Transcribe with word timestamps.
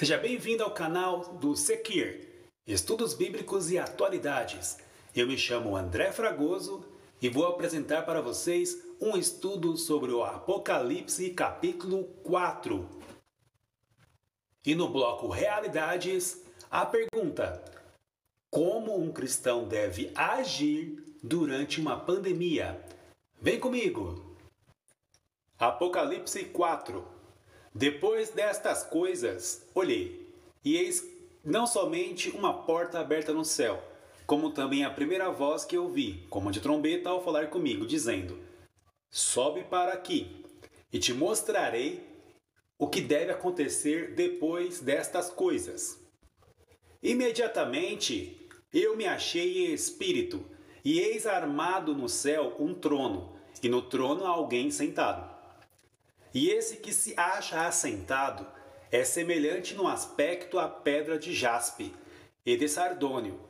Seja 0.00 0.16
bem-vindo 0.16 0.64
ao 0.64 0.70
canal 0.70 1.34
do 1.34 1.54
Sekir, 1.54 2.26
Estudos 2.66 3.12
Bíblicos 3.12 3.70
e 3.70 3.76
Atualidades. 3.76 4.78
Eu 5.14 5.26
me 5.26 5.36
chamo 5.36 5.76
André 5.76 6.10
Fragoso 6.10 6.86
e 7.20 7.28
vou 7.28 7.46
apresentar 7.46 8.06
para 8.06 8.22
vocês 8.22 8.82
um 8.98 9.14
estudo 9.14 9.76
sobre 9.76 10.10
o 10.10 10.24
Apocalipse, 10.24 11.28
capítulo 11.34 12.04
4. 12.24 12.88
E 14.64 14.74
no 14.74 14.88
bloco 14.88 15.28
Realidades, 15.28 16.46
a 16.70 16.86
pergunta: 16.86 17.62
Como 18.50 18.98
um 18.98 19.12
cristão 19.12 19.68
deve 19.68 20.10
agir 20.14 20.96
durante 21.22 21.78
uma 21.78 22.00
pandemia? 22.00 22.82
Vem 23.38 23.60
comigo! 23.60 24.34
Apocalipse 25.58 26.46
4 26.46 27.19
depois 27.74 28.30
destas 28.30 28.82
coisas, 28.82 29.64
olhei, 29.74 30.28
e 30.64 30.76
eis 30.76 31.04
não 31.44 31.66
somente 31.66 32.30
uma 32.30 32.62
porta 32.64 32.98
aberta 32.98 33.32
no 33.32 33.44
céu, 33.44 33.82
como 34.26 34.50
também 34.50 34.84
a 34.84 34.90
primeira 34.90 35.30
voz 35.30 35.64
que 35.64 35.78
ouvi, 35.78 36.26
como 36.28 36.50
de 36.50 36.60
trombeta, 36.60 37.08
ao 37.08 37.22
falar 37.22 37.48
comigo, 37.48 37.86
dizendo: 37.86 38.38
Sobe 39.08 39.64
para 39.64 39.92
aqui, 39.92 40.44
e 40.92 40.98
te 40.98 41.12
mostrarei 41.12 42.04
o 42.78 42.88
que 42.88 43.00
deve 43.00 43.30
acontecer 43.30 44.14
depois 44.14 44.80
destas 44.80 45.30
coisas. 45.30 45.98
Imediatamente 47.02 48.48
eu 48.72 48.96
me 48.96 49.06
achei 49.06 49.66
em 49.66 49.72
espírito, 49.72 50.44
e 50.84 50.98
eis 50.98 51.26
armado 51.26 51.94
no 51.94 52.08
céu 52.08 52.56
um 52.58 52.74
trono, 52.74 53.36
e 53.62 53.68
no 53.68 53.82
trono 53.82 54.26
alguém 54.26 54.70
sentado. 54.70 55.29
E 56.32 56.48
esse 56.48 56.76
que 56.76 56.92
se 56.92 57.14
acha 57.16 57.66
assentado 57.66 58.46
é 58.90 59.04
semelhante 59.04 59.74
no 59.74 59.88
aspecto 59.88 60.58
à 60.58 60.68
pedra 60.68 61.18
de 61.18 61.34
jaspe 61.34 61.94
e 62.46 62.56
de 62.56 62.68
sardônio, 62.68 63.40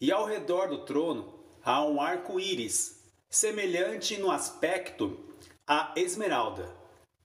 e 0.00 0.10
ao 0.10 0.24
redor 0.24 0.68
do 0.68 0.84
trono 0.84 1.32
há 1.62 1.84
um 1.84 2.00
arco-íris, 2.00 3.02
semelhante 3.30 4.16
no 4.18 4.30
aspecto 4.30 5.18
à 5.66 5.92
esmeralda. 5.96 6.74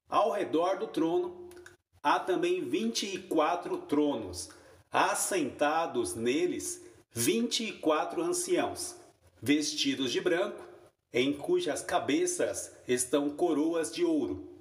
Ao 0.10 0.32
redor 0.32 0.78
do 0.78 0.88
trono 0.88 1.50
há 2.04 2.20
também 2.20 2.64
vinte 2.64 3.06
e 3.06 3.18
quatro 3.18 3.78
tronos, 3.80 4.50
assentados 4.92 6.16
neles 6.16 6.86
vinte 7.12 7.64
e 7.64 7.74
quatro 7.74 8.22
anciãos, 8.22 8.96
vestidos 9.42 10.12
de 10.12 10.22
branco, 10.22 10.64
em 11.12 11.34
cujas 11.34 11.82
cabeças 11.82 12.74
estão 12.88 13.30
coroas 13.30 13.92
de 13.92 14.06
ouro 14.06 14.57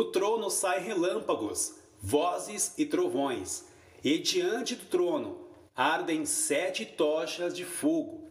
do 0.00 0.10
trono 0.10 0.48
saem 0.48 0.82
relâmpagos, 0.82 1.74
vozes 2.00 2.72
e 2.78 2.86
trovões, 2.86 3.66
e 4.02 4.16
diante 4.16 4.74
do 4.74 4.86
trono 4.86 5.46
ardem 5.76 6.24
sete 6.24 6.86
tochas 6.86 7.54
de 7.54 7.66
fogo, 7.66 8.26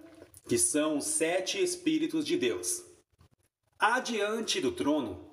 que 0.47 0.57
são 0.57 0.97
os 0.97 1.05
sete 1.05 1.63
Espíritos 1.63 2.25
de 2.25 2.37
Deus. 2.37 2.83
Adiante 3.77 4.59
do 4.59 4.71
trono, 4.71 5.29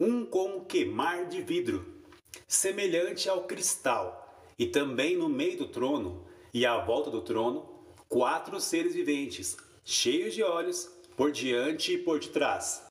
um 0.00 0.26
como 0.26 0.64
queimar 0.64 1.26
de 1.26 1.40
vidro, 1.42 2.02
semelhante 2.48 3.28
ao 3.28 3.44
cristal, 3.44 4.36
e 4.58 4.66
também 4.66 5.16
no 5.16 5.28
meio 5.28 5.58
do 5.58 5.68
trono 5.68 6.26
e 6.52 6.66
à 6.66 6.76
volta 6.84 7.08
do 7.08 7.20
trono, 7.20 7.84
quatro 8.08 8.60
seres 8.60 8.94
viventes, 8.94 9.56
cheios 9.84 10.34
de 10.34 10.42
olhos, 10.42 10.90
por 11.16 11.30
diante 11.30 11.92
e 11.92 11.98
por 11.98 12.18
detrás. 12.18 12.87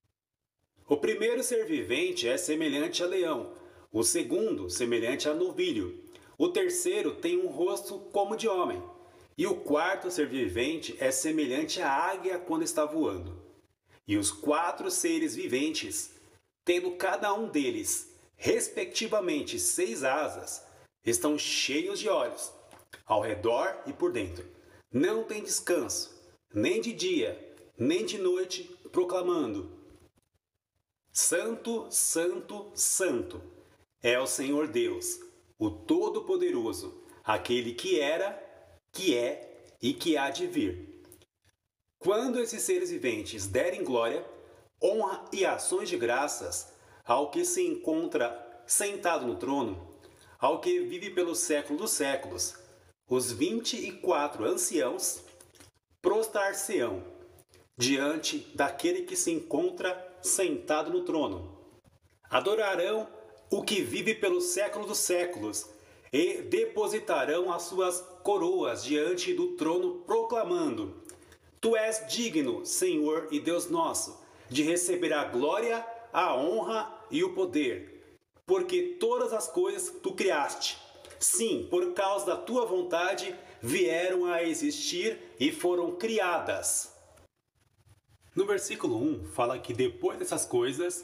O 0.90 0.96
primeiro 0.96 1.44
ser 1.44 1.66
vivente 1.66 2.30
é 2.30 2.38
semelhante 2.38 3.04
a 3.04 3.06
leão, 3.06 3.54
o 3.92 4.04
segundo, 4.04 4.70
semelhante 4.70 5.28
a 5.28 5.34
novilho, 5.34 6.02
o 6.38 6.48
terceiro 6.48 7.16
tem 7.16 7.38
um 7.38 7.48
rosto 7.48 8.00
como 8.14 8.38
de 8.38 8.48
homem, 8.48 8.82
e 9.38 9.46
o 9.46 9.56
quarto 9.56 10.10
ser 10.10 10.28
vivente 10.28 10.96
é 10.98 11.12
semelhante 11.12 11.82
à 11.82 11.92
águia 11.92 12.40
quando 12.40 12.64
está 12.64 12.86
voando. 12.86 13.38
E 14.08 14.16
os 14.16 14.32
quatro 14.32 14.90
seres 14.90 15.36
viventes, 15.36 16.12
tendo 16.64 16.92
cada 16.92 17.34
um 17.34 17.50
deles, 17.50 18.14
respectivamente, 18.38 19.60
seis 19.60 20.06
asas, 20.06 20.66
estão 21.06 21.38
cheios 21.38 22.00
de 22.00 22.08
olhos, 22.08 22.54
ao 23.06 23.20
redor 23.20 23.78
e 23.86 23.92
por 23.92 24.14
dentro. 24.14 24.46
Não 24.90 25.26
tem 25.26 25.44
descanso, 25.44 26.18
nem 26.54 26.80
de 26.80 26.94
dia, 26.94 27.38
nem 27.78 28.06
de 28.06 28.18
noite, 28.18 28.64
proclamando: 28.90 29.77
Santo, 31.20 31.88
Santo, 31.90 32.72
Santo 32.76 33.42
é 34.04 34.20
o 34.20 34.28
Senhor 34.28 34.68
Deus, 34.68 35.20
o 35.58 35.72
Todo-Poderoso, 35.72 37.04
aquele 37.24 37.74
que 37.74 38.00
era, 38.00 38.40
que 38.92 39.18
é 39.18 39.66
e 39.82 39.96
que 39.96 40.16
há 40.16 40.30
de 40.30 40.46
vir. 40.46 41.02
Quando 41.98 42.40
esses 42.40 42.62
seres 42.62 42.92
viventes 42.92 43.48
derem 43.48 43.84
glória, 43.84 44.24
honra 44.80 45.26
e 45.34 45.44
ações 45.44 45.90
de 45.90 45.98
graças 45.98 46.72
ao 47.04 47.32
que 47.32 47.44
se 47.44 47.66
encontra 47.66 48.62
sentado 48.68 49.26
no 49.26 49.38
trono, 49.38 49.98
ao 50.38 50.62
que 50.62 50.82
vive 50.82 51.10
pelo 51.10 51.34
século 51.34 51.80
dos 51.80 51.92
séculos, 51.92 52.54
os 53.10 53.32
vinte 53.32 53.76
e 53.76 53.92
quatro 53.92 54.46
anciãos 54.46 55.24
prostrar-se-ão 56.00 57.04
diante 57.76 58.38
daquele 58.54 59.02
que 59.02 59.16
se 59.16 59.32
encontra 59.32 60.07
sentado 60.22 60.92
no 60.92 61.04
trono. 61.04 61.58
Adorarão 62.30 63.08
o 63.50 63.64
que 63.64 63.82
vive 63.82 64.14
pelo 64.14 64.42
século 64.42 64.86
dos 64.86 64.98
séculos 64.98 65.70
e 66.12 66.42
depositarão 66.42 67.52
as 67.52 67.64
suas 67.64 68.02
coroas 68.24 68.84
diante 68.84 69.34
do 69.34 69.56
trono, 69.56 70.02
proclamando: 70.06 71.02
Tu 71.62 71.76
és 71.76 72.06
digno, 72.08 72.66
Senhor 72.66 73.28
e 73.32 73.40
Deus 73.40 73.70
nosso, 73.70 74.22
de 74.50 74.64
receber 74.64 75.14
a 75.14 75.24
glória, 75.24 75.86
a 76.12 76.36
honra 76.36 76.94
e 77.10 77.24
o 77.24 77.34
poder, 77.34 78.18
porque 78.46 78.98
todas 79.00 79.34
as 79.34 79.48
coisas 79.48 79.94
tu 80.02 80.14
criaste. 80.14 80.78
Sim, 81.20 81.68
por 81.70 81.94
causa 81.94 82.28
da 82.28 82.36
tua 82.36 82.66
vontade 82.66 83.34
vieram 83.62 84.26
a 84.26 84.44
existir 84.44 85.20
e 85.40 85.52
foram 85.52 85.96
criadas. 85.96 86.97
No 88.38 88.46
versículo 88.46 89.02
1 89.02 89.30
fala 89.34 89.58
que 89.58 89.74
depois 89.74 90.20
dessas 90.20 90.46
coisas, 90.46 91.04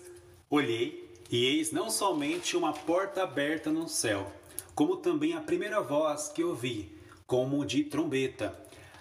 olhei 0.52 1.10
e 1.32 1.44
eis 1.46 1.72
não 1.72 1.90
somente 1.90 2.56
uma 2.56 2.72
porta 2.72 3.24
aberta 3.24 3.72
no 3.72 3.90
céu, 3.90 4.32
como 4.76 4.98
também 4.98 5.34
a 5.34 5.42
primeira 5.42 5.82
voz 5.82 6.28
que 6.28 6.44
ouvi, 6.44 6.96
como 7.26 7.66
de 7.66 7.86
trombeta, 7.86 8.56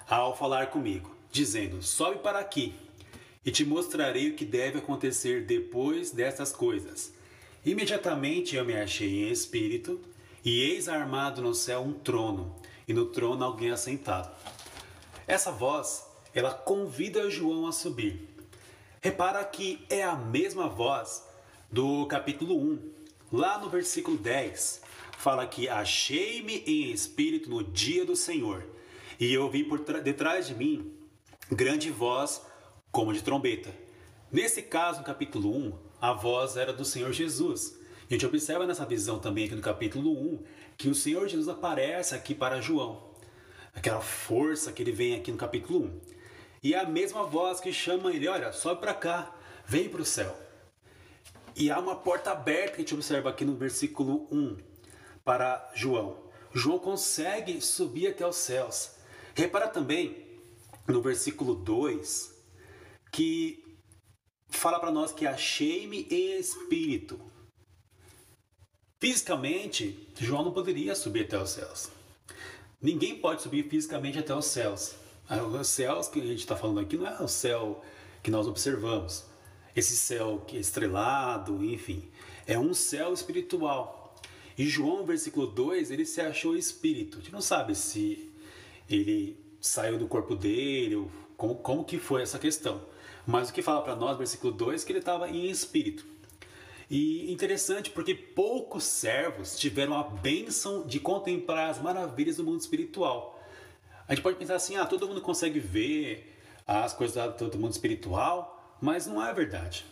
ao 0.09 0.35
falar 0.35 0.69
comigo, 0.69 1.15
dizendo: 1.31 1.83
Sobe 1.83 2.21
para 2.21 2.39
aqui, 2.39 2.73
e 3.45 3.51
te 3.51 3.67
mostrarei 3.67 4.31
o 4.31 4.35
que 4.35 4.47
deve 4.47 4.79
acontecer 4.79 5.45
depois 5.45 6.11
destas 6.11 6.53
coisas. 6.53 7.13
Imediatamente 7.63 8.57
eu 8.57 8.65
me 8.65 8.75
achei 8.75 9.25
em 9.25 9.31
espírito, 9.31 10.01
e 10.43 10.59
eis 10.59 10.89
armado 10.89 11.43
no 11.43 11.55
céu 11.55 11.83
um 11.83 11.93
trono, 11.93 12.57
e 12.89 12.95
no 12.95 13.05
trono 13.05 13.45
alguém 13.45 13.71
assentado. 13.71 14.35
Essa 15.27 15.53
voz 15.53 16.11
ela 16.35 16.53
convida 16.53 17.31
João 17.31 17.67
a 17.67 17.73
subir. 17.73 18.29
Repara 19.01 19.45
que 19.45 19.85
é 19.91 20.03
a 20.03 20.15
mesma 20.15 20.69
voz 20.69 21.27
do 21.71 22.07
capítulo 22.07 22.57
1, 22.57 22.91
lá 23.33 23.59
no 23.59 23.69
versículo 23.69 24.17
10. 24.17 24.83
Fala 25.19 25.47
que 25.47 25.69
achei-me 25.69 26.59
em 26.67 26.91
espírito 26.91 27.51
no 27.51 27.63
dia 27.63 28.05
do 28.05 28.17
Senhor, 28.17 28.65
e 29.19 29.33
eu 29.33 29.51
vi 29.51 29.65
por 29.65 29.79
detrás 30.01 30.47
de 30.47 30.55
mim 30.55 30.93
grande 31.51 31.91
voz 31.91 32.43
como 32.91 33.13
de 33.13 33.23
trombeta. 33.23 33.75
Nesse 34.31 34.63
caso, 34.63 35.01
no 35.01 35.05
capítulo 35.05 35.55
1, 35.55 35.73
a 36.01 36.13
voz 36.13 36.57
era 36.57 36.73
do 36.73 36.85
Senhor 36.85 37.13
Jesus. 37.13 37.79
A 38.09 38.13
gente 38.13 38.27
observa 38.27 38.67
nessa 38.67 38.85
visão 38.85 39.19
também 39.19 39.45
aqui 39.45 39.55
no 39.55 39.63
capítulo 39.63 40.13
1 40.13 40.43
que 40.77 40.89
o 40.89 40.95
Senhor 40.95 41.29
Jesus 41.29 41.49
aparece 41.49 42.15
aqui 42.15 42.35
para 42.35 42.61
João. 42.61 43.11
Aquela 43.75 44.01
força 44.01 44.73
que 44.73 44.83
ele 44.83 44.93
vem 44.93 45.15
aqui 45.15 45.31
no 45.31 45.39
capítulo 45.39 45.85
1. 45.85 46.01
E 46.63 46.75
a 46.75 46.85
mesma 46.85 47.25
voz 47.25 47.61
que 47.61 47.73
chama 47.73 48.13
ele: 48.15 48.29
olha, 48.29 48.53
sobe 48.53 48.81
para 48.81 48.95
cá, 48.95 49.35
vem 49.67 49.89
para 49.89 50.03
o 50.03 50.07
céu. 50.07 50.39
E 51.57 51.71
há 51.71 51.79
uma 51.79 51.97
porta 51.97 52.31
aberta 52.31 52.77
que 52.77 52.77
a 52.77 52.81
gente 52.81 52.95
observa 52.95 53.31
aqui 53.31 53.45
no 53.45 53.57
versículo 53.57 54.29
1 54.31 54.57
para 55.25 55.71
João. 55.75 56.31
João 56.55 56.79
consegue 56.79 57.61
subir 57.61 58.09
até 58.09 58.27
os 58.27 58.37
céus. 58.37 58.93
Repara 59.35 59.69
também 59.69 60.25
no 60.87 61.01
versículo 61.03 61.55
2 61.55 62.33
que 63.11 63.63
fala 64.49 64.79
para 64.79 64.91
nós 64.91 65.13
que 65.13 65.27
achei-me 65.27 66.07
em 66.11 66.39
espírito. 66.39 67.21
Fisicamente, 68.99 70.09
João 70.19 70.45
não 70.45 70.53
poderia 70.53 70.95
subir 70.95 71.25
até 71.25 71.37
os 71.37 71.51
céus. 71.51 71.91
Ninguém 72.81 73.19
pode 73.19 73.43
subir 73.43 73.69
fisicamente 73.69 74.19
até 74.19 74.35
os 74.35 74.47
céus. 74.47 74.95
Ah, 75.35 75.43
os 75.43 75.67
céus 75.69 76.09
que 76.09 76.21
a 76.21 76.27
gente 76.27 76.41
está 76.41 76.55
falando 76.55 76.81
aqui 76.81 76.95
não 76.95 77.07
é 77.07 77.23
o 77.23 77.27
céu 77.27 77.83
que 78.23 78.31
nós 78.31 78.47
observamos. 78.47 79.25
Esse 79.75 79.97
céu 79.97 80.45
que 80.47 80.59
é 80.59 80.61
estrelado, 80.61 81.65
enfim, 81.65 82.07
é 82.47 82.59
um 82.59 82.75
céu 82.75 83.15
espiritual. 83.15 84.15
E 84.59 84.67
João, 84.67 85.07
versículo 85.07 85.47
2, 85.47 85.91
ele 85.91 86.05
se 86.05 86.21
achou 86.21 86.55
espírito. 86.55 87.17
A 87.17 87.21
gente 87.23 87.33
não 87.33 87.41
sabe 87.41 87.75
se 87.75 88.31
ele 88.91 89.35
saiu 89.59 89.99
do 89.99 90.07
corpo 90.07 90.37
dele, 90.37 90.97
ou 90.97 91.11
como, 91.35 91.55
como 91.55 91.85
que 91.85 91.99
foi 91.99 92.21
essa 92.21 92.39
questão. 92.39 92.83
Mas 93.27 93.49
o 93.49 93.55
que 93.55 93.63
fala 93.63 93.81
para 93.81 93.97
nós, 93.97 94.19
versículo 94.19 94.53
2, 94.53 94.85
que 94.85 94.93
ele 94.93 94.99
estava 94.99 95.31
em 95.31 95.49
espírito. 95.49 96.05
E 96.91 97.33
interessante 97.33 97.89
porque 97.89 98.15
poucos 98.15 98.85
servos 98.85 99.59
tiveram 99.59 99.99
a 99.99 100.03
bênção 100.03 100.87
de 100.87 101.01
contemplar 101.01 101.71
as 101.71 101.81
maravilhas 101.81 102.37
do 102.37 102.45
mundo 102.45 102.61
espiritual. 102.61 103.42
A 104.09 104.15
gente 104.15 104.23
pode 104.23 104.37
pensar 104.37 104.57
assim, 104.57 104.77
ah, 104.77 104.85
todo 104.85 105.07
mundo 105.07 105.21
consegue 105.21 105.61
ver 105.61 106.37
as 106.67 106.93
coisas 106.93 107.35
do 107.37 107.59
mundo 107.59 107.73
espiritual, 107.73 108.77
mas 108.81 109.07
não 109.07 109.25
é 109.25 109.33
verdade. 109.33 109.85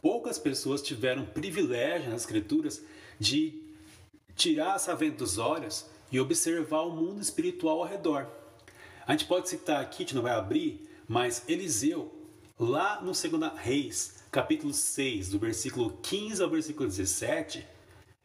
Poucas 0.00 0.38
pessoas 0.38 0.82
tiveram 0.82 1.26
privilégio 1.26 2.10
nas 2.10 2.22
escrituras 2.22 2.82
de 3.18 3.62
tirar 4.34 4.76
essa 4.76 4.94
venda 4.94 5.16
dos 5.16 5.36
olhos 5.38 5.86
e 6.10 6.18
observar 6.18 6.82
o 6.82 6.90
mundo 6.90 7.20
espiritual 7.20 7.82
ao 7.82 7.88
redor. 7.88 8.26
A 9.06 9.12
gente 9.12 9.26
pode 9.26 9.48
citar 9.48 9.80
aqui, 9.80 10.02
a 10.02 10.06
gente 10.06 10.14
não 10.14 10.22
vai 10.22 10.32
abrir, 10.32 10.88
mas 11.06 11.42
Eliseu, 11.48 12.12
lá 12.58 13.00
no 13.00 13.12
2 13.12 13.52
Reis, 13.56 14.22
capítulo 14.30 14.72
6, 14.72 15.30
do 15.30 15.38
versículo 15.38 15.98
15 16.02 16.42
ao 16.42 16.48
versículo 16.48 16.88
17, 16.88 17.66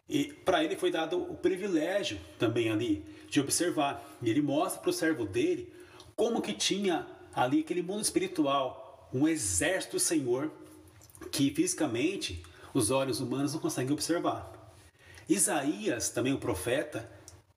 e 0.07 0.25
para 0.25 0.63
ele 0.63 0.75
foi 0.75 0.91
dado 0.91 1.17
o 1.17 1.35
privilégio 1.35 2.19
também 2.37 2.69
ali 2.69 3.03
de 3.27 3.39
observar. 3.39 4.03
E 4.21 4.29
ele 4.29 4.41
mostra 4.41 4.79
para 4.81 4.89
o 4.89 4.93
servo 4.93 5.25
dele 5.25 5.71
como 6.15 6.41
que 6.41 6.53
tinha 6.53 7.07
ali 7.33 7.61
aquele 7.61 7.81
mundo 7.81 8.01
espiritual, 8.01 9.09
um 9.13 9.27
exército 9.27 9.99
Senhor 9.99 10.51
que 11.31 11.53
fisicamente 11.53 12.43
os 12.73 12.91
olhos 12.91 13.19
humanos 13.19 13.53
não 13.53 13.59
conseguem 13.59 13.93
observar. 13.93 14.51
Isaías, 15.27 16.09
também 16.09 16.33
o 16.33 16.37
profeta, 16.37 17.09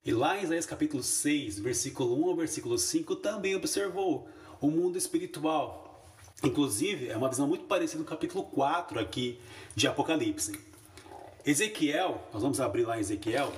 e 0.05 0.13
lá 0.13 0.39
em 0.39 0.45
Isaías 0.45 0.65
capítulo 0.65 1.03
6, 1.03 1.59
versículo 1.59 2.19
1 2.25 2.29
ao 2.31 2.37
versículo 2.37 2.79
5, 2.79 3.17
também 3.17 3.55
observou 3.55 4.29
o 4.61 4.71
mundo 4.71 4.97
espiritual. 4.97 6.07
Inclusive, 6.43 7.09
é 7.09 7.17
uma 7.17 7.29
visão 7.29 7.47
muito 7.47 7.65
parecida 7.65 8.01
no 8.01 8.09
capítulo 8.09 8.45
4 8.45 8.99
aqui 8.99 9.39
de 9.75 9.87
Apocalipse. 9.87 10.68
Ezequiel, 11.47 12.21
nós 12.33 12.43
vamos 12.43 12.61
abrir 12.61 12.85
lá 12.85 12.99
Ezequiel 12.99 13.53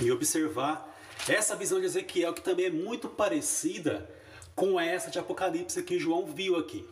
e 0.00 0.10
observar 0.10 0.94
essa 1.28 1.56
visão 1.56 1.80
de 1.80 1.86
Ezequiel 1.86 2.32
que 2.34 2.42
também 2.42 2.66
é 2.66 2.70
muito 2.70 3.08
parecida 3.08 4.08
com 4.54 4.78
essa 4.78 5.10
de 5.10 5.18
Apocalipse 5.18 5.82
que 5.82 5.98
João 5.98 6.26
viu 6.26 6.56
aqui. 6.56 6.86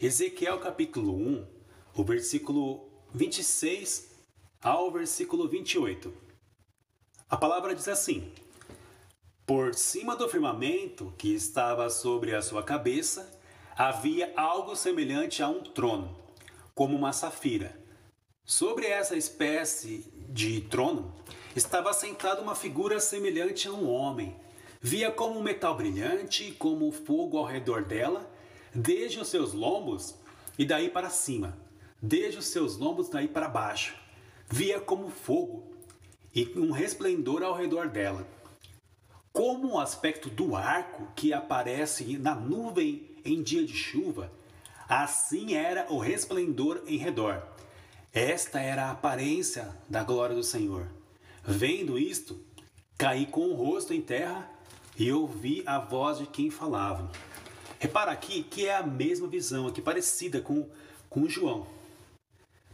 Ezequiel 0.00 0.58
capítulo 0.58 1.14
1, 1.14 1.46
o 1.94 2.04
versículo 2.04 2.88
26 3.14 4.10
ao 4.62 4.90
versículo 4.90 5.48
28. 5.48 6.12
A 7.30 7.36
palavra 7.36 7.74
diz 7.74 7.86
assim: 7.86 8.32
Por 9.46 9.74
cima 9.74 10.16
do 10.16 10.28
firmamento 10.28 11.12
que 11.16 11.34
estava 11.34 11.88
sobre 11.90 12.34
a 12.34 12.42
sua 12.42 12.62
cabeça, 12.62 13.38
havia 13.76 14.32
algo 14.36 14.74
semelhante 14.74 15.42
a 15.42 15.48
um 15.48 15.62
trono, 15.62 16.16
como 16.74 16.96
uma 16.96 17.12
safira. 17.12 17.87
Sobre 18.48 18.86
essa 18.86 19.14
espécie 19.14 20.10
de 20.26 20.62
trono 20.62 21.14
estava 21.54 21.92
sentada 21.92 22.40
uma 22.40 22.54
figura 22.54 22.98
semelhante 22.98 23.68
a 23.68 23.72
um 23.72 23.86
homem. 23.86 24.34
Via 24.80 25.10
como 25.10 25.38
um 25.38 25.42
metal 25.42 25.76
brilhante, 25.76 26.52
como 26.52 26.90
fogo 26.90 27.36
ao 27.36 27.44
redor 27.44 27.84
dela, 27.84 28.26
desde 28.74 29.20
os 29.20 29.28
seus 29.28 29.52
lombos 29.52 30.14
e 30.58 30.64
daí 30.64 30.88
para 30.88 31.10
cima, 31.10 31.58
desde 32.00 32.38
os 32.38 32.46
seus 32.46 32.78
lombos 32.78 33.10
daí 33.10 33.28
para 33.28 33.48
baixo. 33.48 33.94
Via 34.48 34.80
como 34.80 35.10
fogo 35.10 35.70
e 36.34 36.50
um 36.56 36.70
resplendor 36.70 37.42
ao 37.42 37.54
redor 37.54 37.88
dela. 37.90 38.26
Como 39.30 39.74
o 39.74 39.78
aspecto 39.78 40.30
do 40.30 40.56
arco 40.56 41.06
que 41.14 41.34
aparece 41.34 42.16
na 42.16 42.34
nuvem 42.34 43.14
em 43.26 43.42
dia 43.42 43.66
de 43.66 43.74
chuva, 43.74 44.32
assim 44.88 45.52
era 45.52 45.86
o 45.92 45.98
resplendor 45.98 46.82
em 46.86 46.96
redor. 46.96 47.57
Esta 48.12 48.60
era 48.60 48.86
a 48.86 48.90
aparência 48.92 49.76
da 49.88 50.02
glória 50.02 50.34
do 50.34 50.42
Senhor. 50.42 50.88
Vendo 51.44 51.98
isto, 51.98 52.40
caí 52.96 53.26
com 53.26 53.48
o 53.48 53.54
rosto 53.54 53.92
em 53.92 54.00
terra 54.00 54.50
e 54.96 55.12
ouvi 55.12 55.62
a 55.66 55.78
voz 55.78 56.18
de 56.18 56.26
quem 56.26 56.50
falava. 56.50 57.10
Repara 57.78 58.10
aqui 58.10 58.42
que 58.42 58.66
é 58.66 58.74
a 58.74 58.82
mesma 58.82 59.28
visão, 59.28 59.66
aqui 59.66 59.80
parecida 59.80 60.40
com, 60.40 60.68
com 61.08 61.28
João. 61.28 61.66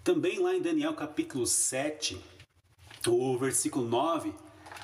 Também 0.03 0.39
lá 0.39 0.55
em 0.55 0.63
Daniel 0.63 0.95
capítulo 0.95 1.47
7, 1.47 2.19
o 3.07 3.37
versículo 3.37 3.87
9 3.87 4.33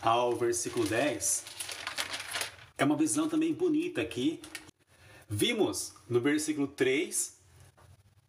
ao 0.03 0.37
versículo 0.37 0.87
10 0.87 1.45
é 2.77 2.85
uma 2.85 2.97
visão 2.97 3.29
também 3.29 3.53
bonita 3.53 4.01
aqui. 4.01 4.41
Vimos 5.29 5.95
no 6.09 6.21
versículo 6.21 6.67
3 6.67 7.40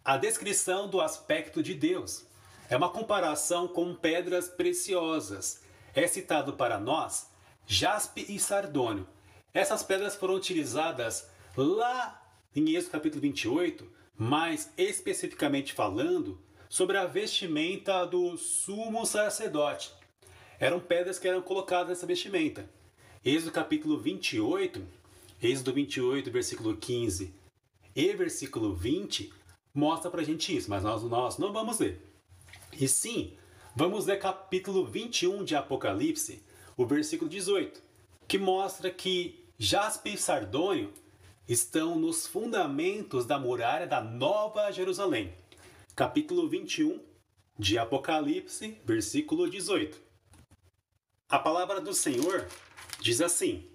a 0.03 0.17
descrição 0.17 0.87
do 0.87 0.99
aspecto 0.99 1.61
de 1.61 1.73
Deus. 1.73 2.25
É 2.69 2.75
uma 2.75 2.89
comparação 2.89 3.67
com 3.67 3.93
pedras 3.93 4.49
preciosas. 4.49 5.61
É 5.93 6.07
citado 6.07 6.53
para 6.53 6.79
nós 6.79 7.29
jaspe 7.67 8.25
e 8.27 8.39
sardônio. 8.39 9.07
Essas 9.53 9.83
pedras 9.83 10.15
foram 10.15 10.35
utilizadas 10.35 11.29
lá 11.55 12.21
em 12.55 12.75
Êxodo 12.75 12.91
capítulo 12.91 13.21
28, 13.21 13.87
mais 14.17 14.71
especificamente 14.77 15.73
falando 15.73 16.41
sobre 16.67 16.97
a 16.97 17.05
vestimenta 17.05 18.05
do 18.05 18.37
sumo 18.37 19.05
sacerdote. 19.05 19.93
Eram 20.59 20.79
pedras 20.79 21.19
que 21.19 21.27
eram 21.27 21.41
colocadas 21.41 21.89
nessa 21.89 22.07
vestimenta. 22.07 22.69
Êxodo 23.23 23.51
capítulo 23.51 23.99
28, 23.99 24.81
Êxodo 25.41 25.73
28, 25.73 26.31
versículo 26.31 26.75
15 26.77 27.33
e 27.95 28.13
versículo 28.13 28.73
20 28.73 29.33
mostra 29.73 30.09
pra 30.09 30.23
gente 30.23 30.55
isso, 30.55 30.69
mas 30.69 30.83
nós, 30.83 31.03
nós 31.03 31.37
não 31.37 31.51
vamos 31.51 31.79
ler. 31.79 32.01
E 32.79 32.87
sim, 32.87 33.33
vamos 33.75 34.05
ler 34.05 34.19
capítulo 34.19 34.85
21 34.85 35.43
de 35.43 35.55
Apocalipse, 35.55 36.43
o 36.77 36.85
versículo 36.85 37.29
18, 37.29 37.81
que 38.27 38.37
mostra 38.37 38.89
que 38.89 39.45
jaspe 39.57 40.13
e 40.13 40.17
sardônio 40.17 40.93
estão 41.47 41.97
nos 41.97 42.25
fundamentos 42.25 43.25
da 43.25 43.37
muralha 43.37 43.85
da 43.85 44.01
Nova 44.01 44.71
Jerusalém 44.71 45.33
capítulo 45.95 46.47
21 46.47 46.99
de 47.59 47.77
Apocalipse, 47.77 48.77
versículo 48.85 49.49
18. 49.49 50.01
A 51.29 51.37
palavra 51.37 51.81
do 51.81 51.93
Senhor 51.93 52.47
diz 52.99 53.21
assim, 53.21 53.67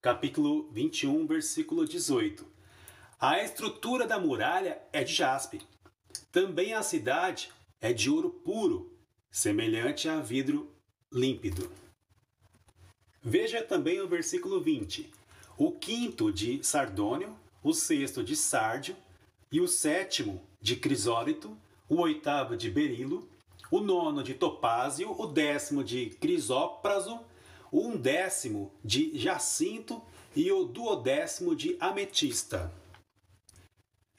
capítulo 0.00 0.70
21, 0.72 1.26
versículo 1.26 1.86
18: 1.86 2.46
A 3.22 3.42
estrutura 3.42 4.06
da 4.06 4.18
muralha 4.18 4.80
é 4.94 5.04
de 5.04 5.12
jaspe. 5.12 5.60
Também 6.32 6.72
a 6.72 6.82
cidade 6.82 7.50
é 7.78 7.92
de 7.92 8.08
ouro 8.08 8.30
puro, 8.30 8.98
semelhante 9.30 10.08
a 10.08 10.20
vidro 10.20 10.72
límpido. 11.12 11.70
Veja 13.22 13.62
também 13.62 14.00
o 14.00 14.08
versículo 14.08 14.58
20: 14.58 15.12
O 15.58 15.70
quinto 15.70 16.32
de 16.32 16.64
sardônio, 16.64 17.36
o 17.62 17.74
sexto 17.74 18.24
de 18.24 18.34
sárdio 18.34 18.96
e 19.52 19.60
o 19.60 19.68
sétimo 19.68 20.42
de 20.58 20.76
crisólito, 20.76 21.54
o 21.90 21.96
oitavo 21.96 22.56
de 22.56 22.70
berilo, 22.70 23.28
o 23.70 23.80
nono 23.80 24.22
de 24.22 24.32
topázio, 24.32 25.14
o 25.20 25.26
décimo 25.26 25.84
de 25.84 26.08
crisópraso, 26.18 27.20
o 27.70 27.86
undécimo 27.86 28.72
de 28.82 29.10
jacinto 29.18 30.00
e 30.34 30.50
o 30.50 30.64
duodécimo 30.64 31.54
de 31.54 31.76
ametista. 31.78 32.79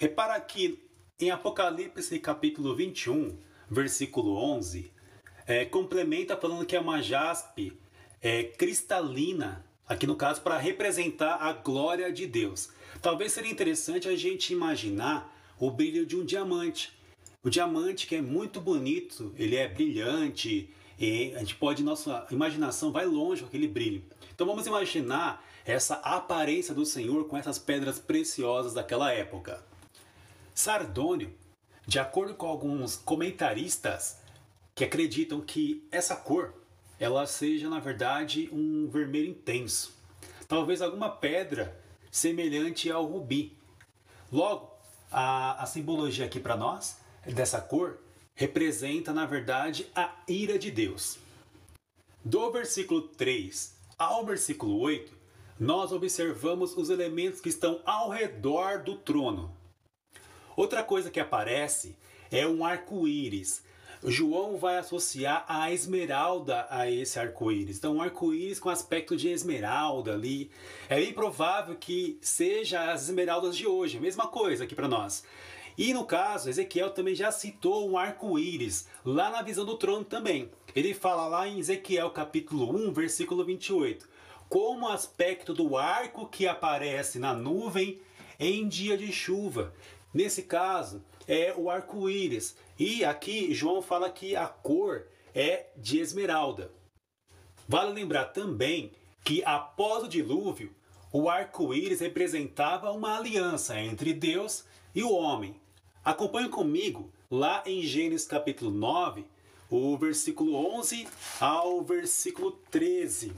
Repara 0.02 0.42
que 0.42 0.80
em 1.20 1.30
Apocalipse 1.30 2.18
capítulo 2.18 2.76
21, 2.76 3.38
versículo 3.70 4.36
11, 4.36 4.92
é, 5.46 5.64
complementa 5.64 6.36
falando 6.36 6.66
que 6.66 6.76
é 6.76 6.80
uma 6.80 7.04
jaspe 7.04 7.80
é, 8.20 8.46
cristalina, 8.46 9.64
aqui 9.88 10.08
no 10.08 10.16
caso 10.16 10.42
para 10.42 10.58
representar 10.58 11.36
a 11.36 11.54
glória 11.54 12.12
de 12.12 12.26
Deus. 12.26 12.72
Talvez 13.00 13.32
seria 13.32 13.52
interessante 13.52 14.10
a 14.10 14.16
gente 14.16 14.52
imaginar 14.52 15.32
o 15.60 15.70
brilho 15.70 16.04
de 16.04 16.18
um 16.18 16.26
diamante. 16.26 16.98
O 17.44 17.50
diamante 17.52 18.08
que 18.08 18.16
é 18.16 18.22
muito 18.24 18.60
bonito, 18.60 19.32
ele 19.38 19.56
é 19.56 19.68
brilhante, 19.68 20.74
e 20.98 21.32
a 21.36 21.40
gente 21.42 21.54
pode, 21.54 21.84
nossa 21.84 22.26
imaginação 22.32 22.92
vai 22.92 23.06
longe 23.06 23.44
com 23.44 23.50
aquele 23.50 23.68
brilho. 23.68 24.04
Então 24.34 24.48
vamos 24.48 24.66
imaginar 24.66 25.46
essa 25.64 25.94
aparência 25.98 26.74
do 26.74 26.88
Senhor 26.88 27.28
com 27.28 27.38
essas 27.38 27.60
pedras 27.60 28.00
preciosas 28.00 28.74
daquela 28.74 29.14
época. 29.14 29.70
Sardônio, 30.62 31.34
de 31.88 31.98
acordo 31.98 32.36
com 32.36 32.46
alguns 32.46 32.96
comentaristas 32.96 34.20
que 34.76 34.84
acreditam 34.84 35.42
que 35.42 35.88
essa 35.92 36.16
cor 36.16 36.54
ela 37.00 37.26
seja 37.26 37.68
na 37.68 37.80
verdade 37.80 38.48
um 38.54 38.88
vermelho 38.88 39.32
intenso, 39.32 39.92
talvez 40.48 40.80
alguma 40.80 41.10
pedra 41.10 41.82
semelhante 42.12 42.92
ao 42.92 43.08
rubi. 43.08 43.58
Logo, 44.32 44.72
a, 45.12 45.64
a 45.64 45.66
simbologia 45.66 46.28
aqui 46.28 46.40
para 46.40 46.56
nós, 46.56 47.00
dessa 47.26 47.60
cor, 47.60 47.98
representa, 48.36 49.12
na 49.12 49.26
verdade, 49.26 49.88
a 49.96 50.14
ira 50.28 50.60
de 50.60 50.70
Deus. 50.70 51.18
Do 52.24 52.52
versículo 52.52 53.02
3 53.02 53.76
ao 53.98 54.24
versículo 54.24 54.80
8, 54.80 55.12
nós 55.60 55.92
observamos 55.92 56.78
os 56.78 56.92
elementos 56.92 57.42
que 57.42 57.50
estão 57.50 57.82
ao 57.84 58.12
redor 58.12 58.84
do 58.84 58.96
trono. 58.96 59.60
Outra 60.56 60.84
coisa 60.84 61.10
que 61.10 61.20
aparece 61.20 61.96
é 62.32 62.46
um 62.46 62.66
arco-íris. 62.66 63.64
João 64.04 64.58
vai 64.58 64.78
associar 64.78 65.46
a 65.48 65.72
esmeralda 65.72 66.66
a 66.70 66.90
esse 66.90 67.20
arco-íris. 67.20 67.78
Então, 67.78 67.98
um 67.98 68.02
arco-íris 68.02 68.60
com 68.60 68.70
aspecto 68.70 69.16
de 69.16 69.30
esmeralda 69.30 70.14
ali. 70.14 70.50
É 70.90 70.96
bem 70.96 71.14
provável 71.14 71.76
que 71.76 72.18
seja 72.22 72.92
as 72.92 73.04
esmeraldas 73.04 73.56
de 73.56 73.68
hoje, 73.68 74.00
mesma 74.00 74.28
coisa 74.28 74.64
aqui 74.64 74.74
para 74.74 74.88
nós. 74.88 75.24
E 75.78 75.94
no 75.94 76.04
caso, 76.04 76.50
Ezequiel 76.50 76.90
também 76.90 77.16
já 77.16 77.32
citou 77.32 77.90
um 77.90 77.98
arco-íris 77.98 78.88
lá 79.06 79.30
na 79.30 79.42
visão 79.42 79.66
do 79.66 79.78
trono 79.78 80.04
também. 80.04 80.50
Ele 80.76 80.94
fala 80.94 81.28
lá 81.28 81.48
em 81.48 81.60
Ezequiel 81.60 82.10
capítulo 82.10 82.76
1, 82.76 82.92
versículo 82.92 83.46
28 83.46 84.12
como 84.52 84.90
aspecto 84.90 85.54
do 85.54 85.78
arco 85.78 86.28
que 86.28 86.46
aparece 86.46 87.18
na 87.18 87.34
nuvem 87.34 88.02
em 88.38 88.68
dia 88.68 88.98
de 88.98 89.10
chuva. 89.10 89.74
Nesse 90.14 90.44
caso, 90.44 91.04
é 91.28 91.54
o 91.56 91.70
arco-íris. 91.70 92.56
E 92.78 93.04
aqui 93.04 93.54
João 93.54 93.82
fala 93.82 94.10
que 94.10 94.36
a 94.36 94.48
cor 94.48 95.08
é 95.34 95.68
de 95.78 96.00
esmeralda. 96.00 96.72
Vale 97.68 97.94
lembrar 97.94 98.26
também 98.26 98.92
que 99.24 99.44
após 99.44 100.04
o 100.04 100.08
dilúvio, 100.08 100.74
o 101.12 101.30
arco-íris 101.30 102.00
representava 102.00 102.92
uma 102.92 103.18
aliança 103.18 103.80
entre 103.80 104.14
Deus 104.14 104.66
e 104.94 105.04
o 105.04 105.12
homem. 105.12 105.56
Acompanhe 106.04 106.50
comigo 106.50 107.12
lá 107.30 107.64
em 107.66 107.84
Gênesis 107.84 108.28
capítulo 108.28 108.72
9, 108.72 109.26
o 109.70 109.98
versículo 109.98 110.56
11 110.78 111.08
ao 111.40 111.82
versículo 111.82 112.52
13 112.72 113.32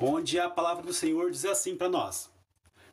onde 0.00 0.38
a 0.38 0.48
palavra 0.50 0.82
do 0.82 0.92
Senhor 0.92 1.30
diz 1.30 1.44
assim 1.44 1.76
para 1.76 1.88
nós. 1.88 2.30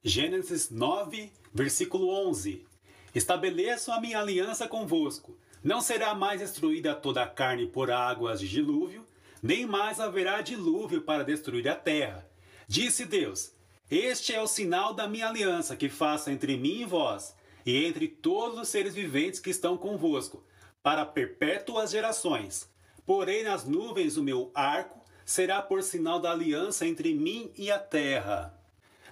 Gênesis 0.03 0.69
9, 0.69 1.31
versículo 1.53 2.09
11: 2.27 2.65
Estabeleço 3.13 3.91
a 3.91 3.99
minha 3.99 4.19
aliança 4.19 4.67
convosco. 4.67 5.37
Não 5.63 5.81
será 5.81 6.15
mais 6.15 6.39
destruída 6.39 6.95
toda 6.95 7.21
a 7.21 7.27
carne 7.27 7.67
por 7.67 7.91
águas 7.91 8.39
de 8.39 8.47
dilúvio, 8.47 9.05
nem 9.43 9.65
mais 9.65 9.99
haverá 9.99 10.41
dilúvio 10.41 11.01
para 11.01 11.23
destruir 11.23 11.67
a 11.67 11.75
terra. 11.75 12.27
Disse 12.67 13.05
Deus: 13.05 13.53
Este 13.89 14.33
é 14.33 14.41
o 14.41 14.47
sinal 14.47 14.93
da 14.93 15.07
minha 15.07 15.27
aliança 15.27 15.75
que 15.75 15.89
faço 15.89 16.29
entre 16.29 16.55
mim 16.57 16.81
e 16.81 16.85
vós, 16.85 17.35
e 17.65 17.85
entre 17.85 18.07
todos 18.07 18.57
os 18.57 18.69
seres 18.69 18.95
viventes 18.95 19.39
que 19.39 19.49
estão 19.49 19.77
convosco, 19.77 20.43
para 20.81 21.05
perpétuas 21.05 21.91
gerações. 21.91 22.69
Porém 23.05 23.43
nas 23.43 23.65
nuvens 23.65 24.17
o 24.17 24.23
meu 24.23 24.51
arco 24.55 25.01
será 25.25 25.61
por 25.61 25.83
sinal 25.83 26.19
da 26.19 26.31
aliança 26.31 26.87
entre 26.87 27.13
mim 27.13 27.51
e 27.55 27.69
a 27.69 27.77
terra. 27.77 28.57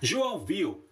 João 0.02 0.44
viu 0.46 0.89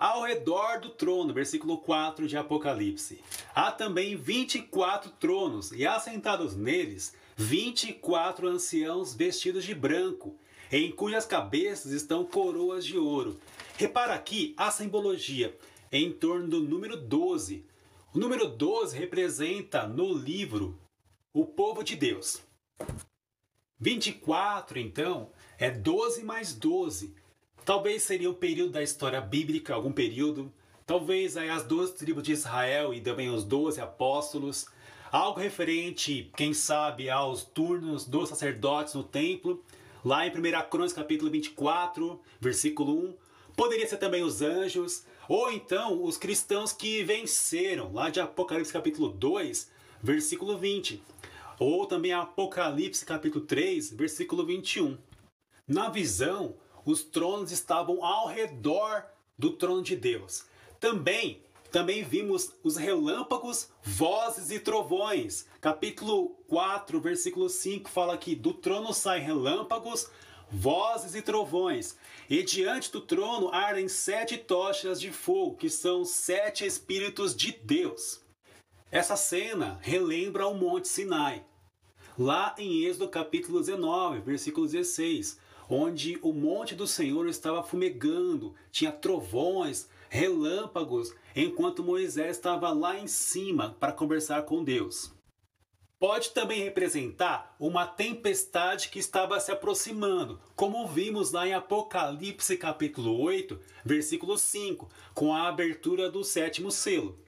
ao 0.00 0.22
redor 0.22 0.80
do 0.80 0.88
trono, 0.88 1.34
versículo 1.34 1.76
4 1.76 2.26
de 2.26 2.34
Apocalipse. 2.34 3.22
Há 3.54 3.70
também 3.70 4.16
24 4.16 5.10
tronos, 5.10 5.72
e 5.72 5.86
assentados 5.86 6.56
neles, 6.56 7.14
24 7.36 8.48
anciãos 8.48 9.14
vestidos 9.14 9.62
de 9.62 9.74
branco, 9.74 10.38
em 10.72 10.90
cujas 10.90 11.26
cabeças 11.26 11.92
estão 11.92 12.24
coroas 12.24 12.86
de 12.86 12.96
ouro. 12.96 13.38
Repara 13.76 14.14
aqui 14.14 14.54
a 14.56 14.70
simbologia 14.70 15.54
em 15.92 16.10
torno 16.10 16.48
do 16.48 16.62
número 16.62 16.96
12. 16.96 17.66
O 18.14 18.18
número 18.18 18.48
12 18.48 18.96
representa 18.96 19.86
no 19.86 20.14
livro 20.14 20.80
o 21.34 21.44
povo 21.44 21.82
de 21.82 21.94
Deus. 21.94 22.40
24, 23.78 24.78
então, 24.78 25.30
é 25.58 25.70
12 25.70 26.24
mais 26.24 26.54
12. 26.54 27.14
Talvez 27.64 28.02
seria 28.02 28.30
um 28.30 28.34
período 28.34 28.72
da 28.72 28.82
história 28.82 29.20
bíblica, 29.20 29.74
algum 29.74 29.92
período. 29.92 30.52
Talvez 30.86 31.36
aí 31.36 31.48
as 31.48 31.62
duas 31.62 31.92
tribos 31.92 32.22
de 32.22 32.32
Israel 32.32 32.92
e 32.92 33.00
também 33.00 33.30
os 33.30 33.44
12 33.44 33.80
apóstolos. 33.80 34.66
Algo 35.12 35.40
referente, 35.40 36.30
quem 36.36 36.54
sabe, 36.54 37.10
aos 37.10 37.44
turnos 37.44 38.06
dos 38.06 38.28
sacerdotes 38.28 38.94
no 38.94 39.04
templo. 39.04 39.62
Lá 40.04 40.26
em 40.26 40.30
1 40.30 40.32
Crônicas 40.70 40.92
capítulo 40.92 41.30
24, 41.30 42.20
versículo 42.40 42.92
1. 43.08 43.14
Poderia 43.56 43.86
ser 43.86 43.98
também 43.98 44.22
os 44.22 44.40
anjos, 44.40 45.04
ou 45.28 45.52
então 45.52 46.02
os 46.02 46.16
cristãos 46.16 46.72
que 46.72 47.04
venceram, 47.04 47.92
lá 47.92 48.08
de 48.08 48.18
Apocalipse 48.18 48.72
capítulo 48.72 49.08
2, 49.08 49.70
versículo 50.02 50.56
20 50.56 51.02
ou 51.60 51.84
também 51.84 52.10
Apocalipse 52.14 53.04
capítulo 53.04 53.44
3, 53.44 53.92
versículo 53.92 54.46
21. 54.46 54.96
Na 55.68 55.90
visão, 55.90 56.56
os 56.84 57.02
tronos 57.02 57.52
estavam 57.52 58.04
ao 58.04 58.26
redor 58.26 59.04
do 59.38 59.52
trono 59.52 59.82
de 59.82 59.96
Deus. 59.96 60.44
Também 60.78 61.42
também 61.70 62.02
vimos 62.02 62.52
os 62.64 62.76
relâmpagos, 62.76 63.68
vozes 63.80 64.50
e 64.50 64.58
trovões. 64.58 65.46
Capítulo 65.60 66.30
4, 66.48 67.00
versículo 67.00 67.48
5 67.48 67.88
fala 67.88 68.18
que 68.18 68.34
do 68.34 68.52
trono 68.52 68.92
saem 68.92 69.22
relâmpagos, 69.22 70.10
vozes 70.50 71.14
e 71.14 71.22
trovões. 71.22 71.96
E 72.28 72.42
diante 72.42 72.90
do 72.90 73.00
trono 73.00 73.54
ardem 73.54 73.86
sete 73.86 74.36
tochas 74.36 75.00
de 75.00 75.12
fogo, 75.12 75.56
que 75.56 75.70
são 75.70 76.04
sete 76.04 76.66
espíritos 76.66 77.36
de 77.36 77.52
Deus. 77.52 78.20
Essa 78.90 79.14
cena 79.14 79.78
relembra 79.80 80.48
o 80.48 80.54
Monte 80.54 80.88
Sinai 80.88 81.44
lá 82.20 82.54
em 82.58 82.84
Êxodo 82.84 83.08
capítulo 83.08 83.60
19, 83.60 84.20
versículo 84.20 84.66
16, 84.66 85.38
onde 85.70 86.18
o 86.20 86.32
monte 86.32 86.74
do 86.74 86.86
Senhor 86.86 87.28
estava 87.28 87.62
fumegando, 87.62 88.54
tinha 88.72 88.90
trovões, 88.90 89.88
relâmpagos, 90.08 91.14
enquanto 91.34 91.84
Moisés 91.84 92.36
estava 92.36 92.72
lá 92.72 92.98
em 92.98 93.06
cima 93.06 93.76
para 93.78 93.92
conversar 93.92 94.42
com 94.42 94.64
Deus. 94.64 95.12
Pode 95.96 96.30
também 96.30 96.64
representar 96.64 97.54
uma 97.60 97.86
tempestade 97.86 98.88
que 98.88 98.98
estava 98.98 99.38
se 99.38 99.52
aproximando, 99.52 100.40
como 100.56 100.88
vimos 100.88 101.30
lá 101.30 101.46
em 101.46 101.54
Apocalipse 101.54 102.56
capítulo 102.56 103.20
8, 103.20 103.60
versículo 103.84 104.36
5, 104.36 104.88
com 105.14 105.32
a 105.32 105.46
abertura 105.46 106.10
do 106.10 106.24
sétimo 106.24 106.70
selo. 106.70 107.18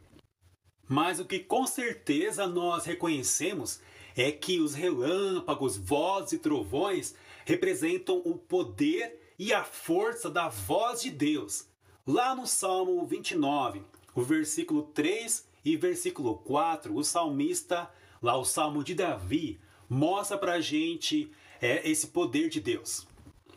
Mas 0.88 1.20
o 1.20 1.25
que 1.25 1.38
com 1.38 1.66
certeza 1.66 2.46
nós 2.46 2.87
reconhecemos 2.87 3.80
é 4.16 4.32
que 4.32 4.58
os 4.58 4.75
relâmpagos, 4.75 5.76
vozes 5.76 6.32
e 6.32 6.38
trovões 6.38 7.14
representam 7.44 8.20
o 8.25 8.37
poder 8.37 9.34
e 9.38 9.52
a 9.52 9.64
força 9.64 10.30
da 10.30 10.49
voz 10.49 11.02
de 11.02 11.11
Deus. 11.11 11.66
Lá 12.06 12.34
no 12.34 12.46
Salmo 12.46 13.04
29, 13.06 13.82
o 14.14 14.22
versículo 14.22 14.82
3 14.94 15.46
e 15.64 15.76
versículo 15.76 16.37
4, 16.38 16.94
o 16.94 17.04
salmista, 17.04 17.90
lá 18.20 18.37
o 18.37 18.44
Salmo 18.44 18.82
de 18.82 18.94
Davi, 18.94 19.61
mostra 19.88 20.37
pra 20.37 20.61
gente 20.61 21.30
é, 21.61 21.88
esse 21.88 22.08
poder 22.08 22.49
de 22.49 22.61
Deus. 22.61 23.06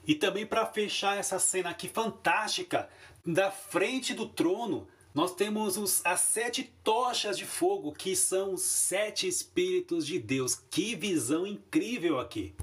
E 0.08 0.14
também 0.14 0.46
para 0.46 0.66
fechar 0.66 1.18
essa 1.18 1.40
cena 1.40 1.72
aqui 1.72 1.88
fantástica, 1.88 2.90
da 3.26 3.50
frente 3.50 4.14
do 4.14 4.28
trono, 4.28 4.88
nós 5.14 5.34
temos 5.34 5.78
os, 5.78 6.06
as 6.06 6.20
sete 6.20 6.64
tochas 6.84 7.38
de 7.38 7.46
fogo, 7.46 7.92
que 7.92 8.16
são 8.16 8.54
os 8.54 8.62
sete 8.62 9.28
Espíritos 9.28 10.06
de 10.06 10.20
Deus. 10.20 10.56
Que 10.70 10.96
visão 10.96 11.48
incrível 11.48 12.20
aqui! 12.20 12.54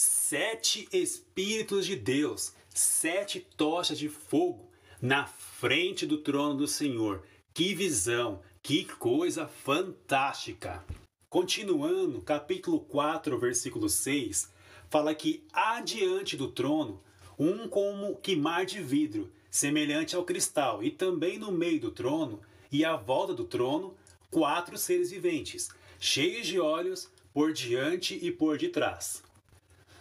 Sete 0.00 0.88
Espíritos 0.92 1.84
de 1.84 1.96
Deus, 1.96 2.54
sete 2.72 3.44
tochas 3.56 3.98
de 3.98 4.08
fogo 4.08 4.70
na 5.02 5.26
frente 5.26 6.06
do 6.06 6.18
trono 6.18 6.54
do 6.54 6.68
Senhor. 6.68 7.24
Que 7.52 7.74
visão, 7.74 8.40
que 8.62 8.84
coisa 8.84 9.48
fantástica! 9.48 10.84
Continuando, 11.28 12.22
capítulo 12.22 12.78
4, 12.78 13.36
versículo 13.40 13.88
6, 13.88 14.52
fala 14.88 15.12
que 15.16 15.42
adiante 15.52 16.36
do 16.36 16.46
trono, 16.46 17.02
um 17.36 17.66
como 17.66 18.14
que 18.18 18.36
mar 18.36 18.64
de 18.64 18.80
vidro, 18.80 19.32
semelhante 19.50 20.14
ao 20.14 20.22
cristal, 20.22 20.80
e 20.80 20.92
também 20.92 21.40
no 21.40 21.50
meio 21.50 21.80
do 21.80 21.90
trono 21.90 22.40
e 22.70 22.84
à 22.84 22.94
volta 22.94 23.34
do 23.34 23.42
trono, 23.42 23.96
quatro 24.30 24.78
seres 24.78 25.10
viventes, 25.10 25.70
cheios 25.98 26.46
de 26.46 26.60
olhos 26.60 27.10
por 27.34 27.52
diante 27.52 28.16
e 28.22 28.30
por 28.30 28.56
detrás. 28.58 29.26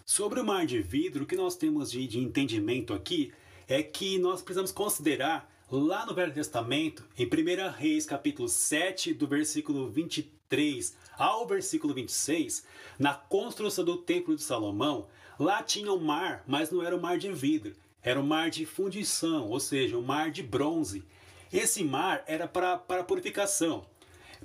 Sobre 0.09 0.39
o 0.39 0.45
mar 0.45 0.65
de 0.65 0.81
vidro, 0.81 1.25
o 1.25 1.27
que 1.27 1.35
nós 1.35 1.57
temos 1.57 1.91
de, 1.91 2.07
de 2.07 2.17
entendimento 2.17 2.93
aqui 2.93 3.33
é 3.67 3.83
que 3.83 4.17
nós 4.17 4.41
precisamos 4.41 4.71
considerar 4.71 5.53
lá 5.69 6.05
no 6.05 6.15
Velho 6.15 6.33
Testamento, 6.33 7.05
em 7.19 7.25
1 7.25 7.71
Reis 7.77 8.05
capítulo 8.05 8.47
7, 8.47 9.13
do 9.13 9.27
versículo 9.27 9.89
23 9.89 10.95
ao 11.17 11.45
versículo 11.45 11.93
26, 11.93 12.65
na 12.97 13.15
construção 13.15 13.83
do 13.83 13.97
Templo 13.97 14.33
de 14.33 14.41
Salomão, 14.41 15.09
lá 15.37 15.61
tinha 15.61 15.91
o 15.91 15.97
um 15.97 16.05
mar, 16.05 16.41
mas 16.47 16.71
não 16.71 16.81
era 16.81 16.95
o 16.95 16.99
um 16.99 17.01
mar 17.01 17.17
de 17.17 17.29
vidro, 17.33 17.75
era 18.01 18.17
um 18.17 18.25
mar 18.25 18.49
de 18.49 18.65
fundição, 18.65 19.49
ou 19.49 19.59
seja, 19.59 19.97
um 19.97 20.01
mar 20.01 20.31
de 20.31 20.41
bronze. 20.41 21.03
Esse 21.51 21.83
mar 21.83 22.23
era 22.25 22.47
para 22.47 23.03
purificação, 23.03 23.85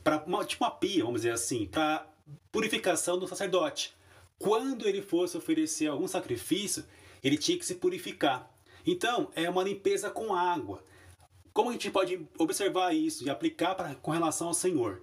para 0.02 0.18
tipo 0.44 0.64
uma 0.64 0.72
pia, 0.72 1.04
vamos 1.04 1.20
dizer 1.20 1.34
assim, 1.34 1.66
para 1.66 2.04
purificação 2.50 3.16
do 3.16 3.28
sacerdote. 3.28 3.94
Quando 4.42 4.88
ele 4.88 5.00
fosse 5.00 5.36
oferecer 5.36 5.86
algum 5.86 6.08
sacrifício, 6.08 6.84
ele 7.22 7.38
tinha 7.38 7.56
que 7.56 7.64
se 7.64 7.76
purificar. 7.76 8.50
Então, 8.84 9.30
é 9.36 9.48
uma 9.48 9.62
limpeza 9.62 10.10
com 10.10 10.34
água. 10.34 10.84
Como 11.52 11.70
a 11.70 11.72
gente 11.72 11.90
pode 11.92 12.26
observar 12.36 12.92
isso 12.92 13.24
e 13.24 13.30
aplicar 13.30 13.76
pra, 13.76 13.94
com 13.94 14.10
relação 14.10 14.48
ao 14.48 14.54
Senhor? 14.54 15.00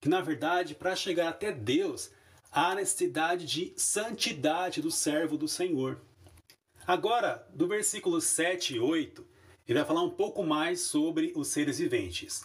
Que 0.00 0.08
na 0.08 0.20
verdade, 0.20 0.74
para 0.74 0.94
chegar 0.94 1.28
até 1.28 1.50
Deus, 1.50 2.12
há 2.52 2.76
necessidade 2.76 3.44
de 3.44 3.72
santidade 3.76 4.80
do 4.80 4.90
servo 4.90 5.36
do 5.36 5.48
Senhor. 5.48 6.00
Agora, 6.86 7.44
do 7.52 7.66
versículo 7.66 8.20
7 8.20 8.76
e 8.76 8.78
8, 8.78 9.26
ele 9.66 9.80
vai 9.80 9.88
falar 9.88 10.02
um 10.02 10.10
pouco 10.10 10.44
mais 10.44 10.82
sobre 10.82 11.32
os 11.34 11.48
seres 11.48 11.80
viventes. 11.80 12.44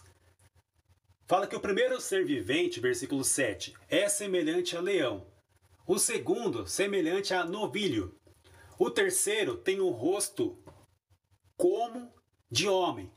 Fala 1.27 1.45
que 1.45 1.55
o 1.55 1.59
primeiro 1.59 2.01
ser 2.01 2.25
vivente, 2.25 2.79
versículo 2.79 3.23
7, 3.23 3.75
é 3.87 4.09
semelhante 4.09 4.75
a 4.75 4.81
leão. 4.81 5.30
O 5.85 5.97
segundo, 5.97 6.67
semelhante 6.67 7.33
a 7.33 7.43
novilho. 7.43 8.15
O 8.77 8.89
terceiro 8.89 9.57
tem 9.57 9.79
o 9.79 9.89
rosto 9.89 10.57
como 11.57 12.11
de 12.49 12.67
homem. 12.67 13.11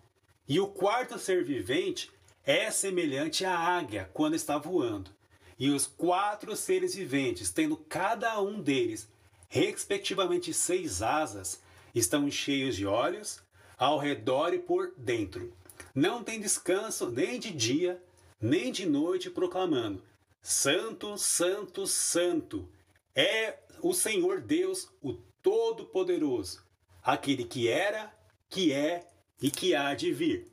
E 0.49 0.61
o 0.61 0.66
quarto 0.66 1.18
ser 1.18 1.44
vivente 1.44 2.11
é 2.44 2.71
semelhante 2.71 3.44
à 3.44 3.59
águia 3.59 4.11
quando 4.12 4.35
está 4.35 4.59
voando. 4.59 5.11
E 5.59 5.71
os 5.71 5.87
quatro 5.87 6.56
seres 6.56 6.94
viventes, 6.94 7.50
tendo 7.50 7.76
cada 7.76 8.40
um 8.40 8.61
deles, 8.61 9.09
respectivamente 9.49 10.52
seis 10.52 11.00
asas, 11.00 11.62
estão 11.94 12.30
cheios 12.30 12.76
de 12.76 12.87
olhos 12.87 13.40
ao 13.78 13.99
redor 13.99 14.52
e 14.52 14.59
por 14.59 14.92
dentro. 14.97 15.52
Não 15.94 16.25
tem 16.25 16.40
descanso 16.40 17.09
nem 17.11 17.38
de 17.38 17.50
dia, 17.50 18.02
nem 18.40 18.73
de 18.73 18.85
noite, 18.85 19.30
proclamando: 19.30 20.02
Santo, 20.46 21.16
Santo, 21.16 21.86
Santo 21.86 22.70
é 23.14 23.60
o 23.80 23.94
Senhor 23.94 24.42
Deus, 24.42 24.92
o 25.00 25.14
Todo-Poderoso, 25.40 26.62
aquele 27.02 27.44
que 27.44 27.66
era, 27.66 28.14
que 28.50 28.70
é 28.70 29.08
e 29.40 29.50
que 29.50 29.74
há 29.74 29.94
de 29.94 30.12
vir. 30.12 30.52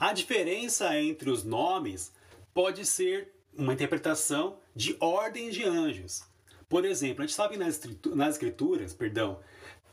A 0.00 0.12
diferença 0.12 1.00
entre 1.00 1.30
os 1.30 1.44
nomes 1.44 2.12
pode 2.52 2.84
ser 2.84 3.32
uma 3.56 3.72
interpretação 3.72 4.58
de 4.74 4.96
ordens 4.98 5.54
de 5.54 5.62
anjos. 5.62 6.24
Por 6.68 6.84
exemplo, 6.84 7.22
a 7.22 7.26
gente 7.26 7.36
sabe 7.36 7.56
nas, 7.56 7.80
nas 8.06 8.34
escrituras, 8.34 8.92
perdão, 8.92 9.40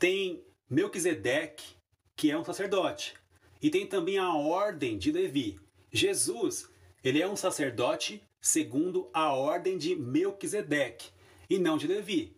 tem 0.00 0.44
Melquisedeque, 0.68 1.76
que 2.16 2.28
é 2.28 2.36
um 2.36 2.44
sacerdote, 2.44 3.14
e 3.62 3.70
tem 3.70 3.86
também 3.86 4.18
a 4.18 4.34
ordem 4.34 4.98
de 4.98 5.12
Levi. 5.12 5.60
Jesus, 5.92 6.68
ele 7.04 7.22
é 7.22 7.28
um 7.28 7.36
sacerdote 7.36 8.20
segundo 8.40 9.10
a 9.12 9.32
ordem 9.32 9.76
de 9.76 9.94
Melquisedeque 9.94 11.10
e 11.48 11.58
não 11.58 11.76
de 11.76 11.86
Levi, 11.86 12.36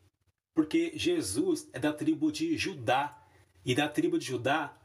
porque 0.55 0.93
Jesus 0.95 1.69
é 1.73 1.79
da 1.79 1.93
tribo 1.93 2.33
de 2.33 2.57
Judá 2.57 3.23
e 3.65 3.75
da 3.75 3.89
tribo 3.89 4.19
de 4.19 4.27
Judá 4.27 4.77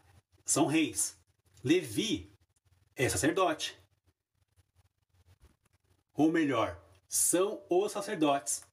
são 0.45 0.65
reis. 0.65 1.17
Levi 1.63 2.31
é 2.95 3.09
sacerdote. 3.09 3.77
Ou 6.13 6.31
melhor, 6.31 6.81
são 7.07 7.61
os 7.69 7.91
sacerdotes. 7.91 8.63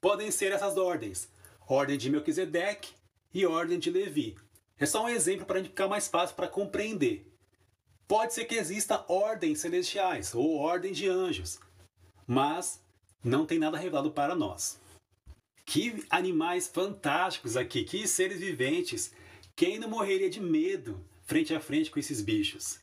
Podem 0.00 0.30
ser 0.30 0.52
essas 0.52 0.76
ordens: 0.76 1.28
ordem 1.66 1.98
de 1.98 2.10
Melquisedeque 2.10 2.94
e 3.32 3.44
ordem 3.44 3.78
de 3.78 3.90
Levi. 3.90 4.36
É 4.78 4.86
só 4.86 5.04
um 5.04 5.08
exemplo 5.08 5.44
para 5.44 5.62
ficar 5.62 5.88
mais 5.88 6.08
fácil 6.08 6.36
para 6.36 6.48
compreender. 6.48 7.27
Pode 8.08 8.32
ser 8.32 8.46
que 8.46 8.54
exista 8.54 9.04
ordens 9.06 9.60
celestiais 9.60 10.34
ou 10.34 10.56
ordem 10.56 10.94
de 10.94 11.06
anjos, 11.06 11.60
mas 12.26 12.82
não 13.22 13.44
tem 13.44 13.58
nada 13.58 13.76
revelado 13.76 14.10
para 14.10 14.34
nós. 14.34 14.80
Que 15.66 16.02
animais 16.08 16.66
fantásticos 16.66 17.54
aqui, 17.54 17.84
que 17.84 18.08
seres 18.08 18.40
viventes. 18.40 19.12
Quem 19.54 19.78
não 19.78 19.90
morreria 19.90 20.30
de 20.30 20.40
medo 20.40 21.04
frente 21.24 21.54
a 21.54 21.60
frente 21.60 21.90
com 21.90 21.98
esses 21.98 22.22
bichos? 22.22 22.80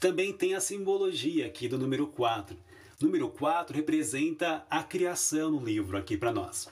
Também 0.00 0.32
tem 0.32 0.56
a 0.56 0.60
simbologia 0.60 1.46
aqui 1.46 1.68
do 1.68 1.78
número 1.78 2.08
4. 2.08 2.56
Número 3.00 3.28
4 3.28 3.76
representa 3.76 4.66
a 4.68 4.82
criação 4.82 5.52
no 5.52 5.64
livro 5.64 5.96
aqui 5.96 6.16
para 6.16 6.32
nós. 6.32 6.68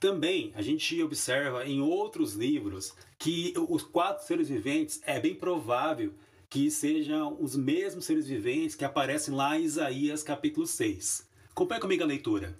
Também 0.00 0.52
a 0.54 0.62
gente 0.62 1.02
observa 1.02 1.66
em 1.66 1.82
outros 1.82 2.32
livros 2.32 2.94
que 3.18 3.52
os 3.68 3.82
quatro 3.82 4.26
seres 4.26 4.48
viventes 4.48 5.02
é 5.04 5.20
bem 5.20 5.34
provável 5.34 6.14
que 6.54 6.70
sejam 6.70 7.36
os 7.40 7.56
mesmos 7.56 8.04
seres 8.04 8.28
viventes 8.28 8.76
que 8.76 8.84
aparecem 8.84 9.34
lá 9.34 9.58
em 9.58 9.64
Isaías 9.64 10.22
capítulo 10.22 10.68
6. 10.68 11.28
Acompanhe 11.50 11.80
comigo 11.80 12.04
a 12.04 12.06
leitura. 12.06 12.56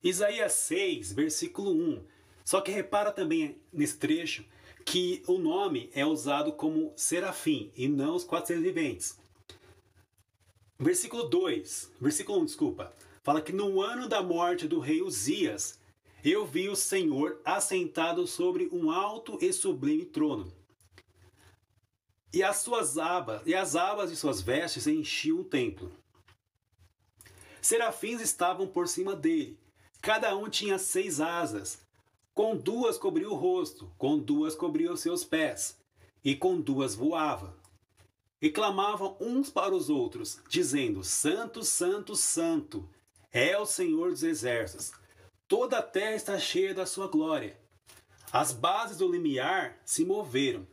Isaías 0.00 0.52
6, 0.52 1.12
versículo 1.12 1.72
1. 1.72 2.06
Só 2.44 2.60
que 2.60 2.70
repara 2.70 3.10
também 3.10 3.60
nesse 3.72 3.98
trecho 3.98 4.44
que 4.86 5.24
o 5.26 5.38
nome 5.38 5.90
é 5.92 6.06
usado 6.06 6.52
como 6.52 6.92
serafim 6.94 7.72
e 7.74 7.88
não 7.88 8.14
os 8.14 8.22
quatro 8.22 8.46
seres 8.46 8.62
viventes. 8.62 9.18
Versículo 10.78 11.24
2, 11.24 11.90
versículo 12.00 12.38
1, 12.42 12.44
desculpa, 12.44 12.94
fala 13.24 13.42
que 13.42 13.52
no 13.52 13.82
ano 13.82 14.08
da 14.08 14.22
morte 14.22 14.68
do 14.68 14.78
rei 14.78 15.02
Uzias, 15.02 15.80
eu 16.24 16.46
vi 16.46 16.68
o 16.68 16.76
Senhor 16.76 17.40
assentado 17.44 18.24
sobre 18.28 18.68
um 18.70 18.88
alto 18.88 19.36
e 19.40 19.52
sublime 19.52 20.04
trono. 20.04 20.59
E 22.32 22.42
as 22.42 22.58
suas 22.58 22.96
abas, 22.96 23.42
e 23.44 23.54
as 23.54 23.74
abas 23.74 24.10
de 24.10 24.16
suas 24.16 24.40
vestes 24.40 24.86
enchiam 24.86 25.40
o 25.40 25.44
templo. 25.44 25.90
Serafins 27.60 28.20
estavam 28.20 28.66
por 28.66 28.88
cima 28.88 29.14
dele. 29.16 29.58
Cada 30.00 30.36
um 30.36 30.48
tinha 30.48 30.78
seis 30.78 31.20
asas. 31.20 31.80
Com 32.32 32.56
duas 32.56 32.96
cobria 32.96 33.28
o 33.28 33.34
rosto, 33.34 33.92
com 33.98 34.18
duas 34.18 34.54
cobria 34.54 34.92
os 34.92 35.00
seus 35.00 35.24
pés, 35.24 35.76
e 36.24 36.34
com 36.34 36.60
duas 36.60 36.94
voava. 36.94 37.54
E 38.40 38.48
clamavam 38.48 39.16
uns 39.20 39.50
para 39.50 39.74
os 39.74 39.90
outros, 39.90 40.40
dizendo: 40.48 41.04
Santo, 41.04 41.62
Santo, 41.62 42.16
Santo 42.16 42.88
é 43.32 43.58
o 43.58 43.66
Senhor 43.66 44.10
dos 44.10 44.22
exércitos. 44.22 44.92
Toda 45.46 45.78
a 45.78 45.82
terra 45.82 46.14
está 46.14 46.38
cheia 46.38 46.72
da 46.72 46.86
sua 46.86 47.08
glória. 47.08 47.58
As 48.32 48.52
bases 48.52 48.96
do 48.96 49.10
limiar 49.10 49.76
se 49.84 50.04
moveram. 50.04 50.66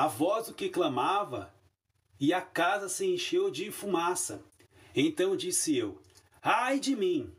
A 0.00 0.06
voz 0.06 0.46
do 0.46 0.54
que 0.54 0.70
clamava, 0.70 1.52
e 2.18 2.32
a 2.32 2.40
casa 2.40 2.88
se 2.88 3.04
encheu 3.04 3.50
de 3.50 3.70
fumaça. 3.70 4.42
Então 4.96 5.36
disse 5.36 5.76
eu: 5.76 6.00
Ai 6.40 6.80
de 6.80 6.96
mim, 6.96 7.30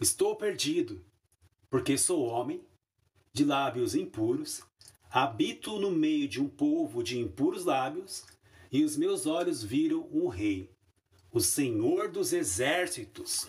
estou 0.00 0.36
perdido, 0.36 1.04
porque 1.68 1.98
sou 1.98 2.24
homem 2.24 2.64
de 3.32 3.44
lábios 3.44 3.96
impuros, 3.96 4.62
habito 5.10 5.80
no 5.80 5.90
meio 5.90 6.28
de 6.28 6.40
um 6.40 6.48
povo 6.48 7.02
de 7.02 7.18
impuros 7.18 7.64
lábios, 7.64 8.24
e 8.70 8.84
os 8.84 8.96
meus 8.96 9.26
olhos 9.26 9.64
viram 9.64 10.08
um 10.12 10.28
rei, 10.28 10.70
o 11.32 11.40
Senhor 11.40 12.08
dos 12.08 12.32
exércitos. 12.32 13.48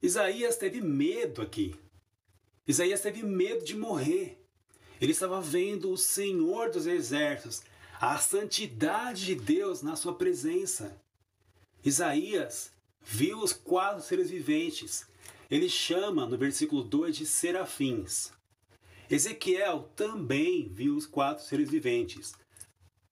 Isaías 0.00 0.56
teve 0.56 0.80
medo 0.80 1.42
aqui. 1.42 1.78
Isaías 2.66 3.02
teve 3.02 3.22
medo 3.22 3.66
de 3.66 3.76
morrer. 3.76 4.45
Ele 5.00 5.12
estava 5.12 5.40
vendo 5.40 5.90
o 5.90 5.98
Senhor 5.98 6.70
dos 6.70 6.86
exércitos, 6.86 7.62
a 8.00 8.18
santidade 8.18 9.24
de 9.24 9.34
Deus 9.34 9.82
na 9.82 9.96
sua 9.96 10.14
presença. 10.14 11.00
Isaías 11.84 12.72
viu 13.02 13.38
os 13.38 13.52
quatro 13.52 14.02
seres 14.02 14.30
viventes 14.30 15.06
ele 15.48 15.68
chama 15.68 16.26
no 16.26 16.36
versículo 16.36 16.82
2 16.82 17.16
de 17.18 17.26
serafins. 17.26 18.32
Ezequiel 19.08 19.88
também 19.94 20.68
viu 20.68 20.96
os 20.96 21.06
quatro 21.06 21.44
seres 21.44 21.70
viventes. 21.70 22.34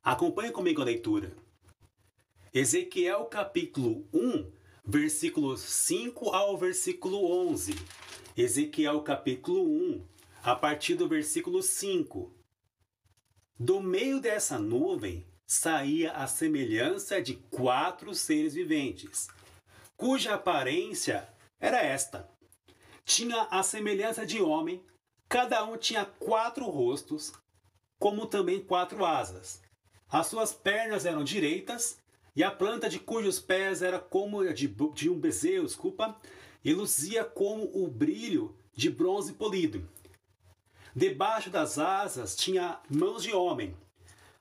Acompanhe 0.03 0.51
comigo 0.51 0.83
a 0.83 0.85
leitura. 0.85 1.33
Ezequiel 2.53 3.27
capítulo 3.27 4.05
1, 4.13 4.51
versículos 4.85 5.61
5 5.61 6.31
ao 6.31 6.59
versículo 6.59 7.25
11. 7.49 7.77
Ezequiel 8.37 9.01
capítulo 9.03 9.63
1, 9.63 10.05
a 10.45 10.55
partir 10.55 10.95
do 10.95 11.09
versículo 11.09 11.63
5. 11.63 12.31
Do 13.59 13.81
meio 13.81 14.21
dessa 14.21 14.59
nuvem 14.59 15.27
saía 15.47 16.13
a 16.13 16.27
semelhança 16.27 17.23
de 17.23 17.37
quatro 17.51 18.15
seres 18.15 18.53
viventes, 18.53 19.29
cuja 19.97 20.35
aparência 20.35 21.27
era 21.59 21.81
esta: 21.81 22.29
tinha 23.07 23.49
a 23.51 23.63
semelhança 23.63 24.27
de 24.27 24.43
homem, 24.43 24.85
cada 25.31 25.65
um 25.65 25.79
tinha 25.79 26.05
quatro 26.05 26.67
rostos, 26.67 27.33
como 27.99 28.27
também 28.27 28.61
quatro 28.61 29.03
asas. 29.03 29.63
As 30.11 30.27
suas 30.27 30.53
pernas 30.53 31.07
eram 31.07 31.25
direitas, 31.25 31.97
e 32.37 32.45
a 32.45 32.51
planta 32.51 32.87
de 32.87 32.99
cujos 32.99 33.41
pés 33.41 33.81
era 33.81 33.99
como 33.99 34.41
a 34.41 34.53
de, 34.53 34.69
de 34.69 35.09
um 35.09 35.19
bezerro, 35.19 35.65
desculpa, 35.65 36.21
e 36.63 36.75
luzia 36.75 37.25
como 37.25 37.65
o 37.83 37.89
brilho 37.89 38.55
de 38.75 38.91
bronze 38.91 39.33
polido. 39.33 39.89
Debaixo 40.97 41.51
das 41.51 41.77
asas 41.77 42.37
tinha 42.37 42.81
mãos 42.89 43.25
de 43.25 43.35
homem, 43.35 43.77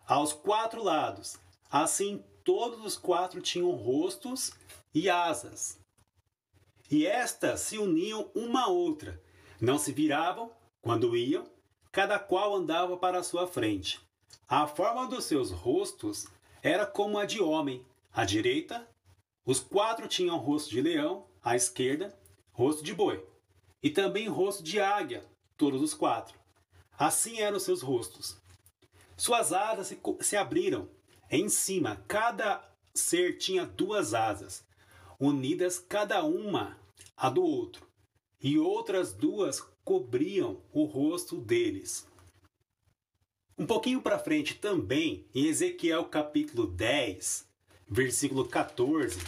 aos 0.05 0.33
quatro 0.33 0.83
lados. 0.83 1.35
Assim, 1.71 2.23
todos 2.43 2.85
os 2.85 2.95
quatro 2.95 3.41
tinham 3.41 3.71
rostos 3.71 4.51
e 4.93 5.09
asas. 5.09 5.79
e 6.91 7.07
estas 7.07 7.61
se 7.61 7.79
uniam 7.79 8.29
uma 8.35 8.65
a 8.65 8.67
outra. 8.67 9.19
Não 9.59 9.79
se 9.79 9.91
viravam 9.91 10.51
quando 10.79 11.17
iam, 11.17 11.43
cada 11.91 12.19
qual 12.19 12.55
andava 12.55 12.97
para 12.97 13.17
a 13.17 13.23
sua 13.23 13.47
frente. 13.47 13.99
A 14.47 14.67
forma 14.67 15.07
dos 15.07 15.23
seus 15.23 15.49
rostos 15.49 16.27
era 16.61 16.85
como 16.85 17.17
a 17.17 17.25
de 17.25 17.41
homem. 17.41 17.83
À 18.13 18.25
direita, 18.25 18.87
os 19.43 19.59
quatro 19.59 20.07
tinham 20.07 20.37
rosto 20.37 20.69
de 20.69 20.81
leão, 20.81 21.25
à 21.43 21.55
esquerda, 21.55 22.15
rosto 22.51 22.83
de 22.83 22.93
boi, 22.93 23.25
e 23.81 23.89
também 23.89 24.27
rosto 24.27 24.61
de 24.61 24.79
águia, 24.79 25.25
todos 25.57 25.81
os 25.81 25.95
quatro. 25.95 26.42
Assim 26.97 27.39
eram 27.39 27.59
seus 27.59 27.81
rostos. 27.81 28.37
Suas 29.17 29.53
asas 29.53 29.87
se, 29.87 29.99
se 30.21 30.35
abriram. 30.35 30.89
Em 31.29 31.49
cima, 31.49 32.03
cada 32.07 32.63
ser 32.93 33.37
tinha 33.37 33.65
duas 33.65 34.13
asas, 34.13 34.63
unidas 35.19 35.79
cada 35.79 36.23
uma 36.23 36.77
a 37.17 37.29
do 37.29 37.43
outro, 37.43 37.87
e 38.41 38.59
outras 38.59 39.13
duas 39.13 39.59
cobriam 39.83 40.61
o 40.71 40.83
rosto 40.83 41.37
deles. 41.37 42.07
Um 43.57 43.65
pouquinho 43.65 44.01
para 44.01 44.19
frente 44.19 44.55
também, 44.55 45.27
em 45.33 45.45
Ezequiel 45.45 46.05
capítulo 46.05 46.67
10, 46.67 47.47
versículo 47.87 48.47
14. 48.47 49.19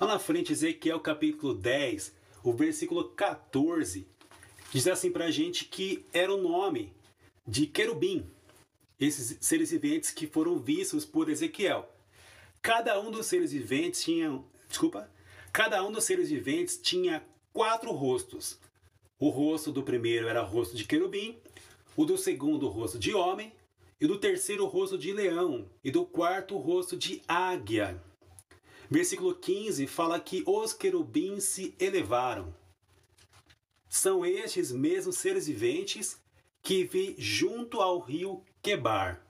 Lá 0.00 0.06
na 0.06 0.18
frente, 0.18 0.52
Ezequiel 0.52 1.00
capítulo 1.00 1.54
10, 1.54 2.14
o 2.42 2.52
versículo 2.52 3.10
14, 3.10 4.08
diz 4.74 4.88
assim 4.88 5.08
para 5.08 5.26
a 5.26 5.30
gente 5.30 5.66
que 5.66 6.04
era 6.12 6.34
o 6.34 6.42
nome 6.42 6.92
de 7.46 7.64
querubim, 7.64 8.26
esses 8.98 9.38
seres 9.40 9.70
viventes 9.70 10.10
que 10.10 10.26
foram 10.26 10.58
vistos 10.58 11.04
por 11.04 11.30
Ezequiel. 11.30 11.88
Cada 12.60 13.00
um 13.00 13.08
dos 13.08 13.26
seres 13.26 13.52
viventes 13.52 14.02
tinha, 14.02 14.42
desculpa, 14.68 15.08
cada 15.52 15.84
um 15.86 15.92
dos 15.92 16.02
seres 16.02 16.28
viventes 16.28 16.76
tinha 16.76 17.24
quatro 17.52 17.92
rostos. 17.92 18.58
O 19.16 19.28
rosto 19.28 19.70
do 19.70 19.84
primeiro 19.84 20.26
era 20.26 20.42
rosto 20.42 20.76
de 20.76 20.84
querubim, 20.84 21.38
o 21.96 22.04
do 22.04 22.18
segundo 22.18 22.66
rosto 22.66 22.98
de 22.98 23.14
homem, 23.14 23.52
e 24.00 24.08
do 24.08 24.18
terceiro 24.18 24.66
rosto 24.66 24.98
de 24.98 25.12
leão, 25.12 25.70
e 25.84 25.90
do 25.92 26.04
quarto 26.04 26.56
rosto 26.56 26.96
de 26.96 27.22
águia. 27.28 28.02
Versículo 28.90 29.36
15 29.36 29.86
fala 29.86 30.18
que 30.18 30.42
os 30.44 30.72
querubins 30.72 31.44
se 31.44 31.76
elevaram. 31.78 32.52
São 33.94 34.26
estes 34.26 34.72
mesmos 34.72 35.18
seres 35.18 35.46
viventes 35.46 36.20
que 36.60 36.82
vi 36.82 37.14
junto 37.16 37.80
ao 37.80 38.00
rio 38.00 38.42
Quebar. 38.60 39.24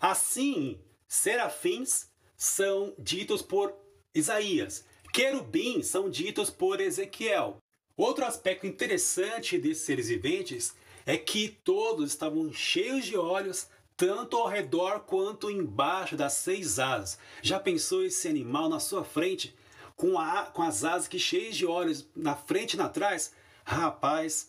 Assim, 0.00 0.80
serafins 1.08 2.08
são 2.36 2.94
ditos 2.96 3.42
por 3.42 3.74
Isaías, 4.14 4.84
querubins 5.12 5.88
são 5.88 6.08
ditos 6.08 6.48
por 6.48 6.80
Ezequiel. 6.80 7.56
Outro 7.96 8.24
aspecto 8.24 8.68
interessante 8.68 9.58
desses 9.58 9.82
seres 9.82 10.06
viventes 10.06 10.72
é 11.04 11.18
que 11.18 11.48
todos 11.48 12.12
estavam 12.12 12.52
cheios 12.52 13.04
de 13.04 13.16
olhos, 13.16 13.66
tanto 13.96 14.36
ao 14.36 14.46
redor 14.46 15.00
quanto 15.00 15.50
embaixo 15.50 16.16
das 16.16 16.34
seis 16.34 16.78
asas. 16.78 17.18
Já 17.42 17.58
pensou 17.58 18.04
esse 18.04 18.28
animal 18.28 18.68
na 18.68 18.78
sua 18.78 19.04
frente, 19.04 19.52
com, 19.96 20.18
a, 20.18 20.46
com 20.46 20.62
as 20.62 20.84
asas 20.84 21.08
que 21.08 21.18
cheias 21.18 21.56
de 21.56 21.66
olhos 21.66 22.08
na 22.14 22.34
frente 22.34 22.74
e 22.74 22.76
na 22.76 22.88
trás? 22.88 23.32
Rapaz, 23.64 24.48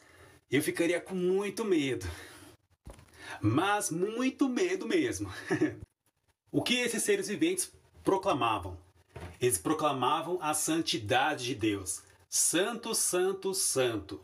eu 0.52 0.62
ficaria 0.62 1.00
com 1.00 1.16
muito 1.16 1.64
medo. 1.64 2.06
Mas 3.42 3.90
muito 3.90 4.48
medo 4.48 4.88
mesmo. 4.88 5.32
o 6.52 6.62
que 6.62 6.76
esses 6.76 7.04
seres 7.04 7.28
viventes 7.28 7.72
proclamavam? 8.04 8.78
Eles 9.40 9.58
proclamavam 9.58 10.38
a 10.42 10.54
santidade 10.54 11.46
de 11.46 11.56
Deus. 11.56 12.04
Santo, 12.30 12.94
santo, 12.94 13.54
santo. 13.54 14.22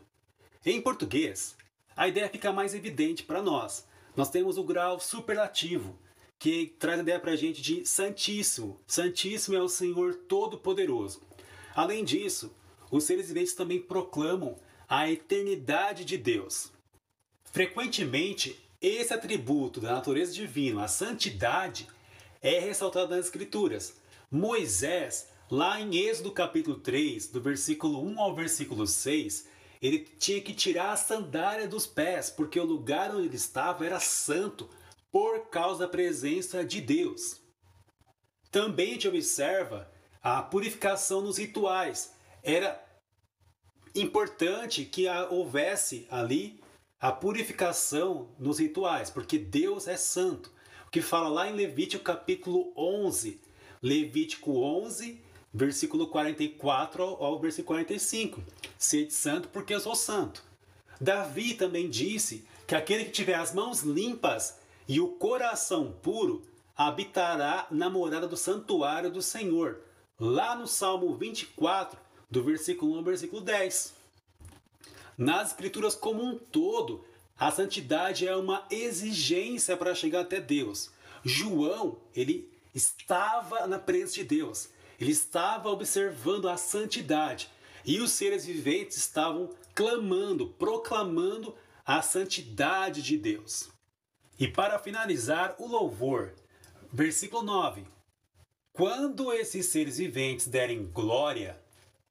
Em 0.64 0.80
português, 0.80 1.56
a 1.96 2.08
ideia 2.08 2.28
fica 2.28 2.52
mais 2.52 2.74
evidente 2.74 3.22
para 3.22 3.42
nós. 3.42 3.86
Nós 4.16 4.30
temos 4.30 4.58
o 4.58 4.64
grau 4.64 5.00
superlativo, 5.00 5.98
que 6.42 6.74
traz 6.76 6.98
a 6.98 7.02
ideia 7.02 7.20
para 7.20 7.30
a 7.30 7.36
gente 7.36 7.62
de 7.62 7.86
Santíssimo. 7.86 8.80
Santíssimo 8.84 9.54
é 9.54 9.62
o 9.62 9.68
Senhor 9.68 10.12
Todo-Poderoso. 10.26 11.22
Além 11.72 12.04
disso, 12.04 12.52
os 12.90 13.04
seres 13.04 13.28
viventes 13.28 13.54
também 13.54 13.80
proclamam 13.80 14.56
a 14.88 15.08
eternidade 15.08 16.04
de 16.04 16.18
Deus. 16.18 16.72
Frequentemente, 17.44 18.58
esse 18.80 19.14
atributo 19.14 19.80
da 19.80 19.92
natureza 19.92 20.32
divina, 20.32 20.82
a 20.82 20.88
santidade, 20.88 21.86
é 22.42 22.58
ressaltado 22.58 23.14
nas 23.14 23.26
Escrituras. 23.26 23.94
Moisés, 24.28 25.28
lá 25.48 25.80
em 25.80 25.96
Êxodo 25.96 26.32
capítulo 26.32 26.80
3, 26.80 27.28
do 27.28 27.40
versículo 27.40 28.02
1 28.04 28.20
ao 28.20 28.34
versículo 28.34 28.84
6, 28.84 29.46
ele 29.80 30.00
tinha 30.18 30.40
que 30.40 30.52
tirar 30.52 30.90
a 30.90 30.96
sandália 30.96 31.68
dos 31.68 31.86
pés, 31.86 32.30
porque 32.30 32.58
o 32.58 32.64
lugar 32.64 33.14
onde 33.14 33.28
ele 33.28 33.36
estava 33.36 33.86
era 33.86 34.00
santo, 34.00 34.68
por 35.12 35.50
causa 35.50 35.80
da 35.80 35.88
presença 35.88 36.64
de 36.64 36.80
Deus. 36.80 37.40
Também 38.50 38.92
gente 38.92 39.08
observa 39.08 39.92
a 40.22 40.42
purificação 40.42 41.20
nos 41.20 41.36
rituais. 41.36 42.14
Era 42.42 42.82
importante 43.94 44.84
que 44.84 45.06
houvesse 45.30 46.06
ali 46.10 46.60
a 46.98 47.12
purificação 47.12 48.30
nos 48.38 48.58
rituais, 48.58 49.10
porque 49.10 49.38
Deus 49.38 49.86
é 49.86 49.96
santo. 49.96 50.50
O 50.86 50.90
que 50.90 51.02
fala 51.02 51.28
lá 51.28 51.48
em 51.48 51.54
Levítico 51.54 52.02
capítulo 52.02 52.72
11, 52.76 53.40
Levítico 53.82 54.58
11, 54.58 55.20
versículo 55.52 56.06
44 56.06 57.02
ao, 57.02 57.24
ao 57.24 57.40
versículo 57.40 57.76
45. 57.76 58.42
Sede 58.78 59.12
santo 59.12 59.48
porque 59.48 59.74
eu 59.74 59.80
sou 59.80 59.94
santo. 59.94 60.42
Davi 61.00 61.54
também 61.54 61.90
disse 61.90 62.46
que 62.66 62.74
aquele 62.74 63.06
que 63.06 63.10
tiver 63.10 63.34
as 63.34 63.52
mãos 63.52 63.82
limpas 63.82 64.61
e 64.88 65.00
o 65.00 65.08
coração 65.08 65.92
puro 66.02 66.42
habitará 66.76 67.66
na 67.70 67.88
morada 67.88 68.26
do 68.26 68.36
santuário 68.36 69.10
do 69.10 69.22
Senhor. 69.22 69.80
Lá 70.18 70.54
no 70.54 70.66
Salmo 70.66 71.14
24, 71.16 71.98
do 72.30 72.42
versículo 72.42 72.92
1 72.94 72.96
ao 72.98 73.04
versículo 73.04 73.42
10. 73.42 73.94
Nas 75.16 75.48
escrituras 75.48 75.94
como 75.94 76.22
um 76.22 76.38
todo, 76.38 77.04
a 77.38 77.50
santidade 77.50 78.26
é 78.26 78.34
uma 78.36 78.64
exigência 78.70 79.76
para 79.76 79.94
chegar 79.94 80.20
até 80.20 80.40
Deus. 80.40 80.90
João, 81.24 81.98
ele 82.14 82.50
estava 82.74 83.66
na 83.66 83.78
presença 83.78 84.14
de 84.14 84.24
Deus. 84.24 84.68
Ele 85.00 85.12
estava 85.12 85.68
observando 85.68 86.48
a 86.48 86.56
santidade 86.56 87.50
e 87.84 88.00
os 88.00 88.12
seres 88.12 88.46
viventes 88.46 88.96
estavam 88.96 89.50
clamando, 89.74 90.46
proclamando 90.46 91.54
a 91.84 92.00
santidade 92.00 93.02
de 93.02 93.16
Deus. 93.16 93.68
E 94.38 94.48
para 94.48 94.78
finalizar, 94.78 95.54
o 95.58 95.66
louvor, 95.66 96.32
versículo 96.92 97.42
9: 97.42 97.86
Quando 98.72 99.32
esses 99.32 99.66
seres 99.66 99.98
viventes 99.98 100.46
derem 100.46 100.86
glória, 100.86 101.60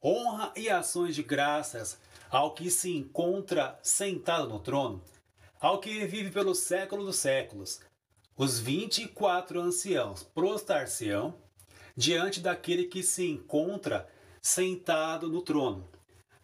honra 0.04 0.54
e 0.56 0.70
ações 0.70 1.16
de 1.16 1.24
graças 1.24 2.00
ao 2.30 2.54
que 2.54 2.70
se 2.70 2.96
encontra 2.96 3.78
sentado 3.84 4.48
no 4.48 4.60
trono, 4.60 5.04
ao 5.60 5.80
que 5.80 6.06
vive 6.06 6.32
pelos 6.32 6.60
séculos 6.60 7.06
dos 7.06 7.16
séculos, 7.18 7.82
os 8.38 8.60
vinte 8.60 9.04
e 9.04 9.08
quatro 9.08 9.60
anciãos 9.60 10.24
prostrar-se-ão 10.24 11.36
diante 11.96 12.40
daquele 12.40 12.86
que 12.86 13.04
se 13.04 13.28
encontra 13.28 14.10
sentado 14.42 15.28
no 15.28 15.42
trono. 15.42 15.88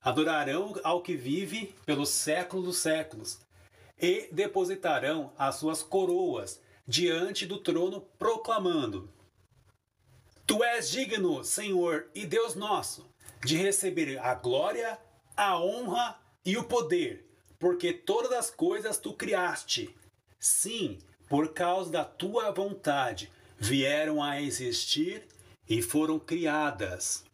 Adorarão 0.01 0.75
ao 0.83 1.01
que 1.01 1.15
vive 1.15 1.73
pelos 1.85 2.09
séculos 2.09 2.65
dos 2.65 2.77
séculos 2.77 3.39
e 3.99 4.29
depositarão 4.31 5.33
as 5.37 5.55
suas 5.55 5.81
coroas 5.81 6.61
diante 6.87 7.45
do 7.45 7.57
trono, 7.57 8.01
proclamando: 8.17 9.09
Tu 10.45 10.63
és 10.63 10.89
digno, 10.89 11.43
Senhor 11.43 12.09
e 12.15 12.25
Deus 12.25 12.55
nosso, 12.55 13.09
de 13.43 13.57
receber 13.57 14.17
a 14.19 14.33
glória, 14.33 14.97
a 15.35 15.59
honra 15.59 16.17
e 16.45 16.57
o 16.57 16.63
poder, 16.63 17.27
porque 17.59 17.91
todas 17.91 18.31
as 18.31 18.49
coisas 18.49 18.97
tu 18.97 19.13
criaste. 19.13 19.93
Sim, 20.39 20.99
por 21.27 21.53
causa 21.53 21.91
da 21.91 22.05
tua 22.05 22.51
vontade, 22.51 23.31
vieram 23.57 24.23
a 24.23 24.41
existir 24.41 25.27
e 25.67 25.81
foram 25.81 26.17
criadas. 26.17 27.25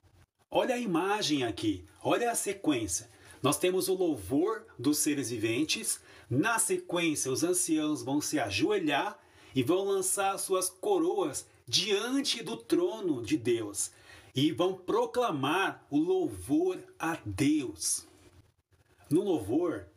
Olha 0.50 0.76
a 0.76 0.80
imagem 0.80 1.44
aqui, 1.44 1.86
olha 2.02 2.32
a 2.32 2.36
sequência. 2.36 3.10
Nós 3.44 3.60
temos 3.60 3.90
o 3.90 3.94
louvor 3.94 4.66
dos 4.80 5.00
seres 5.00 5.30
viventes, 5.30 6.00
na 6.30 6.58
sequência, 6.58 7.30
os 7.30 7.44
anciãos 7.44 8.02
vão 8.02 8.22
se 8.22 8.40
ajoelhar 8.40 9.20
e 9.54 9.62
vão 9.62 9.84
lançar 9.84 10.38
suas 10.38 10.70
coroas 10.70 11.46
diante 11.68 12.42
do 12.42 12.56
trono 12.56 13.22
de 13.22 13.38
Deus 13.38 13.92
e 14.34 14.54
vão 14.54 14.74
proclamar 14.74 15.86
o 15.90 16.00
louvor 16.00 16.80
a 16.98 17.20
Deus. 17.26 18.08
No 19.10 19.22
louvor, 19.22 19.88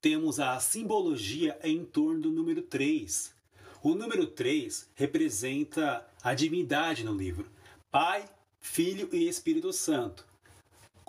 temos 0.00 0.38
a 0.38 0.58
simbologia 0.60 1.58
em 1.62 1.84
torno 1.84 2.20
do 2.20 2.30
número 2.30 2.62
3. 2.62 3.34
O 3.82 3.96
número 3.96 4.28
3 4.28 4.88
representa 4.94 6.06
a 6.22 6.34
divindade 6.34 7.04
no 7.04 7.12
livro. 7.12 7.50
Pai, 7.90 8.30
Filho 8.60 9.08
e 9.12 9.28
Espírito 9.28 9.72
Santo. 9.72 10.24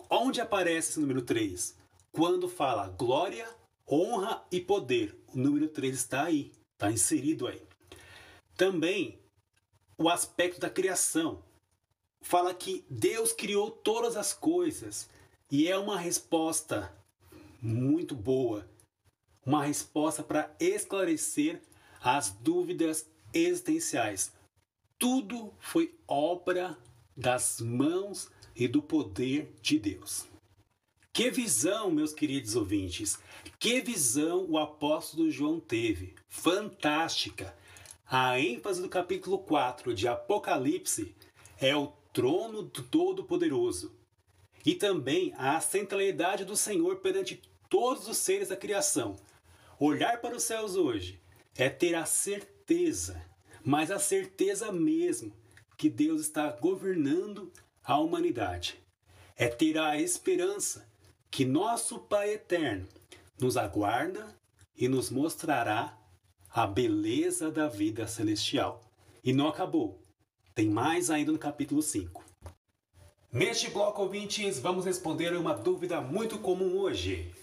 Onde 0.09 0.41
aparece 0.41 0.89
esse 0.89 0.99
número 0.99 1.21
3? 1.21 1.82
Quando 2.13 2.47
fala 2.47 2.89
glória, 2.89 3.49
honra 3.89 4.45
e 4.51 4.61
poder. 4.61 5.19
O 5.33 5.37
número 5.39 5.67
3 5.67 5.95
está 5.95 6.25
aí, 6.25 6.51
está 6.73 6.91
inserido 6.91 7.47
aí. 7.47 7.59
Também 8.55 9.19
o 9.97 10.07
aspecto 10.07 10.61
da 10.61 10.69
criação. 10.69 11.43
Fala 12.21 12.53
que 12.53 12.85
Deus 12.87 13.33
criou 13.33 13.71
todas 13.71 14.15
as 14.15 14.31
coisas 14.31 15.09
e 15.49 15.67
é 15.67 15.75
uma 15.75 15.97
resposta 15.97 16.95
muito 17.59 18.13
boa, 18.13 18.63
uma 19.43 19.65
resposta 19.65 20.21
para 20.21 20.55
esclarecer 20.59 21.63
as 21.99 22.29
dúvidas 22.29 23.07
existenciais. 23.33 24.31
Tudo 24.99 25.51
foi 25.59 25.97
obra 26.07 26.77
das 27.17 27.59
mãos 27.59 28.29
e 28.55 28.67
do 28.67 28.83
poder 28.83 29.51
de 29.63 29.79
Deus. 29.79 30.31
Que 31.13 31.29
visão, 31.29 31.91
meus 31.91 32.11
queridos 32.11 32.55
ouvintes! 32.55 33.19
Que 33.59 33.81
visão 33.81 34.47
o 34.49 34.57
apóstolo 34.57 35.29
João 35.29 35.59
teve! 35.59 36.15
Fantástica! 36.27 37.55
A 38.09 38.39
ênfase 38.39 38.81
do 38.81 38.89
capítulo 38.89 39.37
4 39.37 39.93
de 39.93 40.07
Apocalipse 40.07 41.13
é 41.61 41.75
o 41.75 41.93
trono 42.11 42.63
do 42.63 42.81
Todo-Poderoso 42.81 43.93
e 44.65 44.73
também 44.73 45.31
a 45.37 45.61
centralidade 45.61 46.45
do 46.45 46.57
Senhor 46.57 46.95
perante 46.95 47.43
todos 47.69 48.07
os 48.07 48.17
seres 48.17 48.47
da 48.47 48.57
criação. 48.57 49.15
Olhar 49.79 50.19
para 50.19 50.35
os 50.35 50.41
céus 50.41 50.75
hoje 50.75 51.21
é 51.55 51.69
ter 51.69 51.93
a 51.93 52.05
certeza, 52.05 53.23
mas 53.63 53.91
a 53.91 53.99
certeza 53.99 54.71
mesmo, 54.71 55.31
que 55.77 55.91
Deus 55.91 56.21
está 56.21 56.49
governando 56.53 57.53
a 57.83 57.99
humanidade. 57.99 58.79
É 59.37 59.47
ter 59.47 59.77
a 59.77 59.95
esperança 60.01 60.91
que 61.33 61.45
nosso 61.45 61.97
Pai 61.97 62.33
Eterno 62.33 62.87
nos 63.39 63.57
aguarda 63.57 64.27
e 64.77 64.87
nos 64.87 65.09
mostrará 65.09 65.97
a 66.47 66.67
beleza 66.67 67.49
da 67.49 67.67
vida 67.67 68.05
celestial. 68.05 68.83
E 69.23 69.33
não 69.33 69.47
acabou. 69.47 69.99
Tem 70.53 70.69
mais 70.69 71.09
ainda 71.09 71.31
no 71.31 71.39
capítulo 71.39 71.81
5. 71.81 72.23
Neste 73.31 73.71
bloco, 73.71 74.03
ouvintes, 74.03 74.59
vamos 74.59 74.85
responder 74.85 75.35
uma 75.35 75.55
dúvida 75.55 75.99
muito 75.99 76.37
comum 76.37 76.77
hoje. 76.77 77.33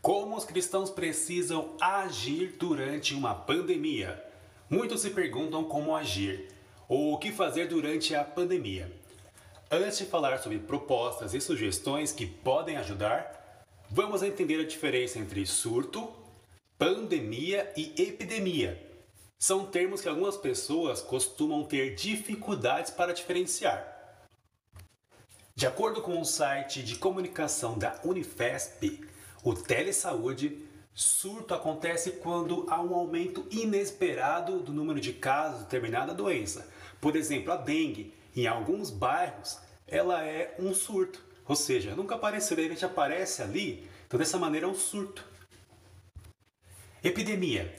Como 0.00 0.36
os 0.36 0.44
cristãos 0.44 0.88
precisam 0.88 1.74
agir 1.80 2.54
durante 2.56 3.14
uma 3.14 3.34
pandemia? 3.34 4.24
Muitos 4.70 5.00
se 5.00 5.10
perguntam 5.10 5.64
como 5.64 5.96
agir 5.96 6.46
ou 6.88 7.14
o 7.14 7.18
que 7.18 7.32
fazer 7.32 7.66
durante 7.66 8.14
a 8.14 8.22
pandemia. 8.22 8.92
Antes 9.68 9.98
de 9.98 10.04
falar 10.04 10.38
sobre 10.38 10.60
propostas 10.60 11.34
e 11.34 11.40
sugestões 11.40 12.12
que 12.12 12.26
podem 12.26 12.76
ajudar, 12.76 13.39
vamos 13.90 14.22
entender 14.22 14.60
a 14.60 14.66
diferença 14.66 15.18
entre 15.18 15.44
surto, 15.44 16.08
pandemia 16.78 17.72
e 17.76 17.92
epidemia. 18.00 18.80
São 19.38 19.66
termos 19.66 20.00
que 20.00 20.08
algumas 20.08 20.36
pessoas 20.36 21.00
costumam 21.02 21.64
ter 21.64 21.94
dificuldades 21.94 22.90
para 22.90 23.12
diferenciar. 23.12 24.28
De 25.54 25.66
acordo 25.66 26.00
com 26.00 26.14
o 26.14 26.20
um 26.20 26.24
site 26.24 26.82
de 26.82 26.96
comunicação 26.96 27.76
da 27.76 28.00
Unifesp, 28.04 29.00
o 29.42 29.54
telesaúde, 29.54 30.64
surto 30.94 31.54
acontece 31.54 32.12
quando 32.12 32.66
há 32.68 32.80
um 32.80 32.94
aumento 32.94 33.46
inesperado 33.50 34.60
do 34.60 34.72
número 34.72 35.00
de 35.00 35.12
casos 35.12 35.58
de 35.58 35.64
determinada 35.64 36.14
doença. 36.14 36.68
Por 37.00 37.16
exemplo, 37.16 37.52
a 37.52 37.56
dengue, 37.56 38.14
em 38.36 38.46
alguns 38.46 38.90
bairros, 38.90 39.58
ela 39.86 40.24
é 40.24 40.54
um 40.58 40.72
surto. 40.74 41.29
Ou 41.50 41.56
seja, 41.56 41.96
nunca 41.96 42.14
apareceu, 42.14 42.56
de 42.56 42.62
repente 42.62 42.84
aparece 42.84 43.42
ali, 43.42 43.90
então 44.06 44.16
dessa 44.16 44.38
maneira 44.38 44.66
é 44.66 44.68
um 44.68 44.74
surto. 44.74 45.24
Epidemia. 47.02 47.74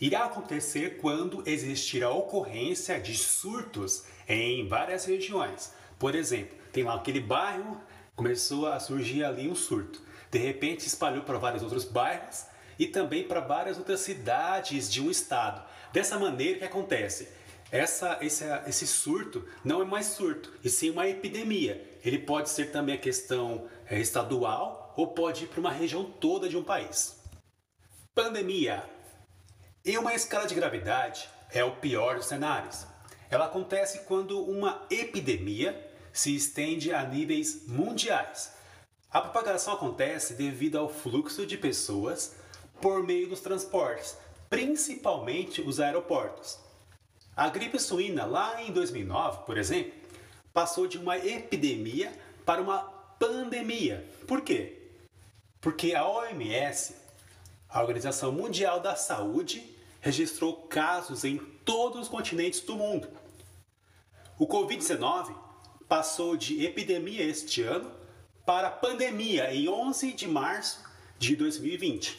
Irá 0.00 0.24
acontecer 0.24 0.98
quando 1.00 1.48
existir 1.48 2.02
a 2.02 2.10
ocorrência 2.10 3.00
de 3.00 3.16
surtos 3.16 4.02
em 4.28 4.66
várias 4.66 5.04
regiões. 5.04 5.72
Por 6.00 6.16
exemplo, 6.16 6.58
tem 6.72 6.82
lá 6.82 6.96
aquele 6.96 7.20
bairro, 7.20 7.80
começou 8.16 8.66
a 8.66 8.80
surgir 8.80 9.22
ali 9.22 9.48
um 9.48 9.54
surto 9.54 10.02
de 10.32 10.38
repente 10.38 10.86
espalhou 10.86 11.22
para 11.22 11.36
vários 11.36 11.62
outros 11.62 11.84
bairros 11.84 12.46
e 12.78 12.86
também 12.86 13.22
para 13.22 13.38
várias 13.38 13.76
outras 13.76 14.00
cidades 14.00 14.90
de 14.90 15.02
um 15.02 15.10
estado. 15.10 15.62
Dessa 15.92 16.18
maneira, 16.18 16.56
o 16.56 16.58
que 16.60 16.64
acontece? 16.64 17.28
Essa, 17.70 18.18
esse, 18.22 18.44
esse 18.66 18.86
surto 18.86 19.46
não 19.62 19.82
é 19.82 19.84
mais 19.84 20.06
surto, 20.06 20.50
e 20.64 20.70
sim 20.70 20.88
uma 20.88 21.06
epidemia. 21.06 21.91
Ele 22.04 22.18
pode 22.18 22.48
ser 22.50 22.72
também 22.72 22.94
a 22.94 22.98
questão 22.98 23.68
é, 23.86 23.98
estadual 23.98 24.92
ou 24.96 25.08
pode 25.08 25.44
ir 25.44 25.48
para 25.48 25.60
uma 25.60 25.70
região 25.70 26.04
toda 26.04 26.48
de 26.48 26.56
um 26.56 26.64
país. 26.64 27.20
Pandemia. 28.14 28.84
Em 29.84 29.98
uma 29.98 30.14
escala 30.14 30.46
de 30.46 30.54
gravidade, 30.54 31.28
é 31.50 31.64
o 31.64 31.76
pior 31.76 32.16
dos 32.16 32.26
cenários. 32.26 32.86
Ela 33.30 33.46
acontece 33.46 34.00
quando 34.00 34.40
uma 34.42 34.86
epidemia 34.90 35.90
se 36.12 36.34
estende 36.34 36.92
a 36.92 37.02
níveis 37.04 37.66
mundiais 37.66 38.52
a 39.12 39.20
propagação 39.20 39.74
acontece 39.74 40.32
devido 40.32 40.78
ao 40.78 40.88
fluxo 40.88 41.44
de 41.44 41.58
pessoas 41.58 42.34
por 42.80 43.02
meio 43.02 43.28
dos 43.28 43.40
transportes, 43.40 44.16
principalmente 44.48 45.60
os 45.60 45.78
aeroportos. 45.78 46.58
A 47.36 47.46
gripe 47.50 47.78
suína, 47.78 48.24
lá 48.24 48.62
em 48.62 48.72
2009, 48.72 49.44
por 49.44 49.58
exemplo, 49.58 49.92
passou 50.52 50.86
de 50.86 50.98
uma 50.98 51.16
epidemia 51.18 52.12
para 52.44 52.60
uma 52.60 52.78
pandemia. 53.18 54.08
Por 54.26 54.42
quê? 54.42 54.78
Porque 55.60 55.94
a 55.94 56.06
OMS, 56.06 56.96
a 57.68 57.80
Organização 57.80 58.32
Mundial 58.32 58.80
da 58.80 58.96
Saúde, 58.96 59.64
registrou 60.00 60.54
casos 60.66 61.24
em 61.24 61.38
todos 61.64 62.02
os 62.02 62.08
continentes 62.08 62.60
do 62.60 62.76
mundo. 62.76 63.08
O 64.38 64.46
Covid-19 64.46 65.34
passou 65.88 66.36
de 66.36 66.64
epidemia 66.64 67.22
este 67.22 67.62
ano 67.62 67.90
para 68.44 68.70
pandemia 68.70 69.54
em 69.54 69.68
11 69.68 70.12
de 70.12 70.26
março 70.26 70.82
de 71.18 71.36
2020. 71.36 72.18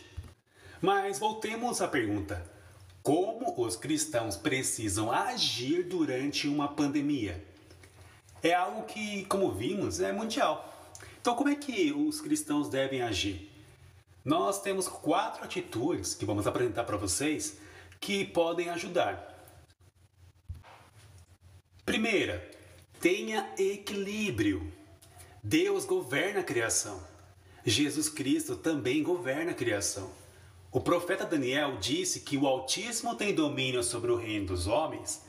Mas 0.82 1.20
voltemos 1.20 1.82
à 1.82 1.88
pergunta: 1.88 2.50
como 3.02 3.62
os 3.62 3.76
cristãos 3.76 4.38
precisam 4.38 5.12
agir 5.12 5.84
durante 5.84 6.48
uma 6.48 6.70
pandemia? 6.70 7.53
É 8.44 8.54
algo 8.54 8.84
que, 8.84 9.24
como 9.26 9.52
vimos, 9.54 10.02
é 10.02 10.12
mundial. 10.12 10.70
Então, 11.22 11.34
como 11.34 11.50
é 11.50 11.56
que 11.56 11.94
os 11.94 12.20
cristãos 12.20 12.68
devem 12.70 13.02
agir? 13.02 13.50
Nós 14.26 14.62
temos 14.62 14.88
quatro 14.88 15.44
atitudes 15.44 16.14
que 16.14 16.26
vamos 16.26 16.46
apresentar 16.46 16.84
para 16.84 16.98
vocês 16.98 17.58
que 18.02 18.26
podem 18.26 18.70
ajudar. 18.70 19.34
Primeira, 21.86 22.52
tenha 23.00 23.50
equilíbrio. 23.58 24.72
Deus 25.42 25.86
governa 25.86 26.42
a 26.42 26.44
criação. 26.44 27.02
Jesus 27.66 28.10
Cristo 28.10 28.58
também 28.58 29.02
governa 29.02 29.52
a 29.52 29.56
criação. 29.56 30.12
O 30.72 30.82
profeta 30.82 31.26
Daniel 31.26 31.78
disse 31.78 32.22
que 32.22 32.38
o 32.38 32.48
Altíssimo 32.48 33.16
tem 33.16 33.34
domínio 33.34 33.84
sobre 33.84 34.12
o 34.12 34.18
reino 34.18 34.48
dos 34.48 34.68
homens. 34.68 35.22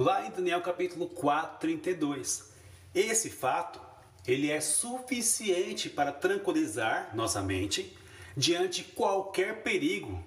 Lá 0.00 0.26
em 0.26 0.30
Daniel 0.30 0.62
capítulo 0.62 1.08
4, 1.08 1.58
32. 1.58 2.50
Esse 2.94 3.28
fato, 3.28 3.78
ele 4.26 4.50
é 4.50 4.58
suficiente 4.58 5.90
para 5.90 6.10
tranquilizar 6.10 7.14
nossa 7.14 7.42
mente 7.42 7.94
diante 8.34 8.82
de 8.82 8.92
qualquer 8.92 9.62
perigo 9.62 10.18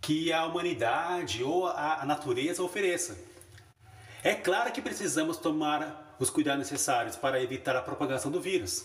que 0.00 0.32
a 0.32 0.44
humanidade 0.44 1.44
ou 1.44 1.68
a 1.68 2.02
natureza 2.04 2.60
ofereça. 2.60 3.16
É 4.20 4.34
claro 4.34 4.72
que 4.72 4.82
precisamos 4.82 5.36
tomar 5.36 6.16
os 6.18 6.28
cuidados 6.28 6.68
necessários 6.68 7.14
para 7.14 7.40
evitar 7.40 7.76
a 7.76 7.82
propagação 7.82 8.32
do 8.32 8.40
vírus. 8.40 8.84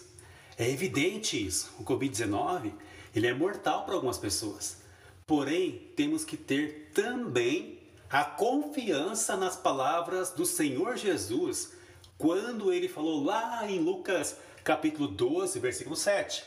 É 0.60 0.70
evidente 0.70 1.44
isso. 1.44 1.74
O 1.80 1.84
Covid-19 1.84 2.72
ele 3.16 3.26
é 3.26 3.34
mortal 3.34 3.84
para 3.84 3.96
algumas 3.96 4.20
pessoas. 4.20 4.78
Porém, 5.26 5.92
temos 5.96 6.24
que 6.24 6.38
ter 6.38 6.92
também 6.94 7.79
a 8.10 8.24
confiança 8.26 9.38
nas 9.38 9.56
palavras 9.56 10.32
do 10.32 10.46
Senhor 10.46 10.98
Jesus, 10.98 11.74
quando 12.18 12.74
ele 12.74 12.88
falou 12.88 13.24
lá 13.24 13.70
em 13.70 13.80
Lucas 13.80 14.36
capítulo 14.64 15.08
12, 15.08 15.60
versículo 15.60 15.96
7: 15.96 16.44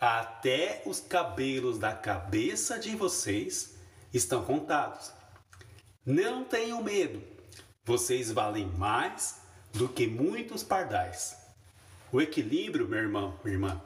Até 0.00 0.82
os 0.86 1.00
cabelos 1.00 1.78
da 1.78 1.92
cabeça 1.92 2.78
de 2.78 2.96
vocês 2.96 3.74
estão 4.14 4.44
contados. 4.44 5.12
Não 6.06 6.44
tenham 6.44 6.82
medo, 6.82 7.22
vocês 7.84 8.32
valem 8.32 8.66
mais 8.66 9.40
do 9.74 9.88
que 9.88 10.06
muitos 10.06 10.62
pardais. 10.62 11.36
O 12.10 12.20
equilíbrio, 12.20 12.88
meu 12.88 13.00
irmão, 13.00 13.38
minha 13.44 13.56
irmã, 13.56 13.82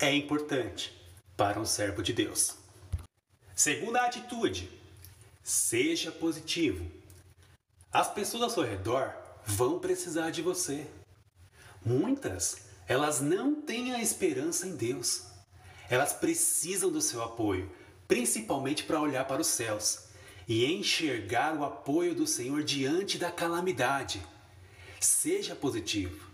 é 0.00 0.12
importante 0.12 0.92
para 1.36 1.60
um 1.60 1.64
servo 1.64 2.02
de 2.02 2.12
Deus. 2.12 2.56
Segunda 3.54 4.02
atitude: 4.02 4.81
seja 5.42 6.10
positivo. 6.10 6.90
As 7.92 8.12
pessoas 8.12 8.42
ao 8.42 8.50
seu 8.50 8.62
redor 8.62 9.14
vão 9.44 9.78
precisar 9.78 10.30
de 10.30 10.42
você. 10.42 10.86
Muitas 11.84 12.70
elas 12.86 13.20
não 13.20 13.54
têm 13.54 13.94
a 13.94 14.02
esperança 14.02 14.66
em 14.66 14.76
Deus. 14.76 15.24
Elas 15.88 16.12
precisam 16.12 16.90
do 16.90 17.00
seu 17.00 17.22
apoio, 17.22 17.70
principalmente 18.08 18.84
para 18.84 19.00
olhar 19.00 19.26
para 19.26 19.40
os 19.40 19.46
céus 19.46 20.04
e 20.48 20.64
enxergar 20.64 21.56
o 21.56 21.64
apoio 21.64 22.14
do 22.14 22.26
Senhor 22.26 22.62
diante 22.62 23.18
da 23.18 23.30
calamidade. 23.30 24.20
Seja 25.00 25.54
positivo. 25.54 26.30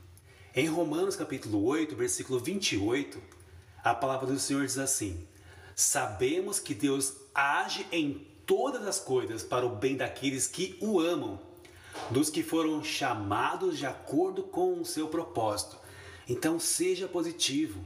Em 0.55 0.66
Romanos 0.66 1.16
capítulo 1.16 1.64
8, 1.64 1.94
versículo 1.94 2.40
28, 2.40 3.23
a 3.85 3.94
palavra 3.94 4.27
do 4.27 4.38
Senhor 4.38 4.64
diz 4.66 4.79
assim: 4.79 5.27
Sabemos 5.77 6.59
que 6.59 6.75
Deus 6.75 7.14
age 7.35 7.87
em 7.92 8.27
todas 8.48 8.87
as 8.87 8.98
coisas 8.98 9.42
para 9.42 9.66
o 9.66 9.76
bem 9.76 9.94
daqueles 9.94 10.46
que 10.46 10.78
o 10.80 10.98
amam, 10.98 11.38
dos 12.11 12.30
que 12.30 12.42
foram 12.42 12.82
chamados 12.82 13.76
de 13.76 13.84
acordo 13.84 14.42
com 14.42 14.80
o 14.80 14.87
seu 14.87 15.08
propósito. 15.08 15.78
Então 16.26 16.58
seja 16.58 17.06
positivo. 17.06 17.84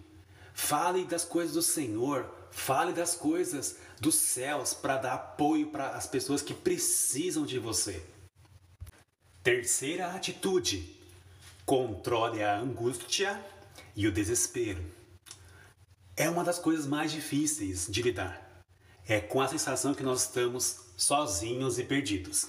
Fale 0.55 1.05
das 1.05 1.25
coisas 1.25 1.55
do 1.55 1.63
Senhor, 1.63 2.31
fale 2.53 2.93
das 2.93 3.17
coisas 3.17 3.79
dos 4.01 4.15
céus 4.15 4.73
para 4.73 4.99
dar 4.99 5.15
apoio 5.15 5.69
para 5.71 5.97
as 5.97 6.07
pessoas 6.07 6.41
que 6.41 6.55
precisam 6.55 7.45
de 7.45 7.59
você. 7.59 8.01
Terceira 9.43 10.13
atitude: 10.13 10.97
controle 11.67 12.41
a 12.41 12.57
angústia 12.57 13.45
e 13.97 14.07
o 14.07 14.13
desespero. 14.13 14.85
É 16.17 16.31
uma 16.31 16.45
das 16.45 16.61
coisas 16.61 16.87
mais 16.87 17.11
difíceis 17.11 17.89
de 17.91 18.03
lidar. 18.03 18.52
É 19.07 19.21
com 19.21 19.41
a 19.41 19.49
sensação 19.49 19.95
que 19.95 20.03
nós 20.03 20.23
estamos 20.23 20.81
sozinhos 20.97 21.79
e 21.79 21.85
perdidos. 21.85 22.49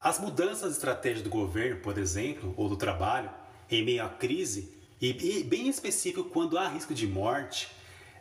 As 0.00 0.18
mudanças 0.18 0.70
de 0.70 0.76
estratégia 0.76 1.22
do 1.22 1.30
governo, 1.30 1.80
por 1.80 1.98
exemplo, 1.98 2.54
ou 2.56 2.68
do 2.68 2.76
trabalho, 2.76 3.30
em 3.70 3.84
meio 3.84 4.04
à 4.04 4.08
crise, 4.08 4.74
e 5.00 5.44
bem 5.44 5.68
específico 5.68 6.30
quando 6.30 6.56
há 6.56 6.68
risco 6.68 6.94
de 6.94 7.06
morte, 7.06 7.68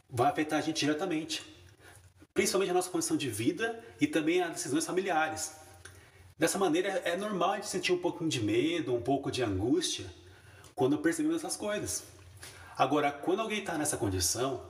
vai 0.10 0.30
afetar 0.30 0.60
a 0.60 0.62
gente 0.62 0.80
diretamente 0.80 1.54
principalmente 2.34 2.72
a 2.72 2.74
nossa 2.74 2.90
condição 2.90 3.16
de 3.16 3.30
vida 3.30 3.80
e 4.02 4.08
também 4.08 4.42
as 4.42 4.52
decisões 4.54 4.86
familiares. 4.86 5.56
Dessa 6.38 6.58
maneira, 6.58 6.90
é 7.06 7.16
normal 7.16 7.52
a 7.52 7.56
gente 7.58 7.68
sentir 7.68 7.94
um 7.94 8.00
pouquinho 8.00 8.30
de 8.30 8.42
medo, 8.44 8.94
um 8.94 9.02
pouco 9.02 9.32
de 9.32 9.44
angústia, 9.44 10.06
quando 10.74 10.98
percebemos 10.98 11.38
essas 11.38 11.56
coisas. 11.56 12.04
Agora, 12.76 13.12
quando 13.12 13.42
alguém 13.42 13.60
está 13.60 13.78
nessa 13.78 13.98
condição, 13.98 14.64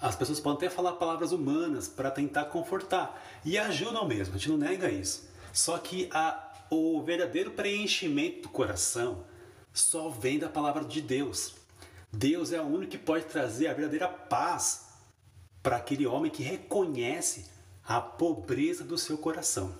as 0.00 0.14
pessoas 0.14 0.40
podem 0.40 0.66
até 0.66 0.74
falar 0.74 0.92
palavras 0.92 1.32
humanas 1.32 1.88
para 1.88 2.10
tentar 2.10 2.46
confortar 2.46 3.22
e 3.44 3.56
ajudam 3.56 4.06
mesmo, 4.06 4.34
a 4.34 4.38
gente 4.38 4.50
não 4.50 4.58
nega 4.58 4.90
isso. 4.90 5.28
Só 5.52 5.78
que 5.78 6.08
a, 6.12 6.52
o 6.70 7.02
verdadeiro 7.02 7.52
preenchimento 7.52 8.42
do 8.42 8.48
coração 8.48 9.24
só 9.72 10.08
vem 10.08 10.38
da 10.38 10.48
palavra 10.48 10.84
de 10.84 11.00
Deus. 11.00 11.54
Deus 12.12 12.52
é 12.52 12.60
o 12.60 12.64
único 12.64 12.92
que 12.92 12.98
pode 12.98 13.24
trazer 13.24 13.68
a 13.68 13.74
verdadeira 13.74 14.08
paz 14.08 14.86
para 15.62 15.76
aquele 15.76 16.06
homem 16.06 16.30
que 16.30 16.42
reconhece 16.42 17.46
a 17.86 18.00
pobreza 18.00 18.84
do 18.84 18.98
seu 18.98 19.16
coração. 19.16 19.76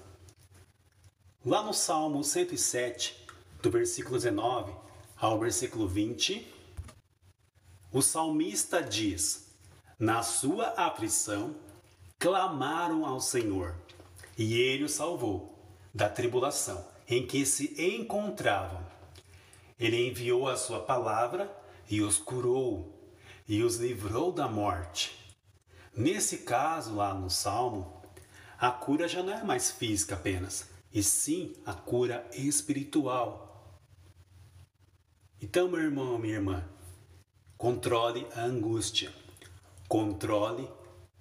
Lá 1.45 1.63
no 1.63 1.73
Salmo 1.73 2.25
107, 2.25 3.27
do 3.63 3.71
versículo 3.71 4.17
19 4.17 4.73
ao 5.17 5.39
versículo 5.39 5.87
20, 5.87 6.47
o 7.93 8.03
salmista 8.03 8.83
diz: 8.83 9.46
Na 9.99 10.23
sua 10.23 10.75
aflição 10.77 11.55
clamaram 12.19 13.05
ao 13.07 13.21
Senhor, 13.21 13.75
e 14.37 14.55
ele 14.55 14.85
os 14.85 14.93
salvou 14.93 15.59
da 15.95 16.09
tribulação 16.09 16.87
em 17.09 17.27
que 17.27 17.47
se 17.47 17.75
encontravam. 17.81 18.85
Ele 19.79 20.09
enviou 20.09 20.49
a 20.49 20.57
sua 20.57 20.81
palavra 20.81 21.55
e 21.89 22.01
os 22.01 22.19
curou, 22.19 22.93
e 23.49 23.63
os 23.63 23.77
livrou 23.77 24.33
da 24.33 24.49
morte 24.49 25.27
Nesse 25.97 26.39
caso, 26.39 26.95
lá 26.95 27.15
no 27.15 27.31
Salmo, 27.31 28.03
a 28.59 28.71
cura 28.71 29.09
já 29.09 29.23
não 29.23 29.33
é 29.33 29.43
mais 29.43 29.71
física 29.71 30.15
apenas, 30.15 30.69
e 30.93 31.03
sim 31.03 31.55
a 31.65 31.73
cura 31.73 32.29
espiritual. 32.35 33.81
Então, 35.41 35.71
meu 35.71 35.81
irmão, 35.81 36.19
minha 36.19 36.35
irmã, 36.35 36.69
controle 37.57 38.27
a 38.35 38.43
angústia, 38.43 39.11
controle 39.89 40.69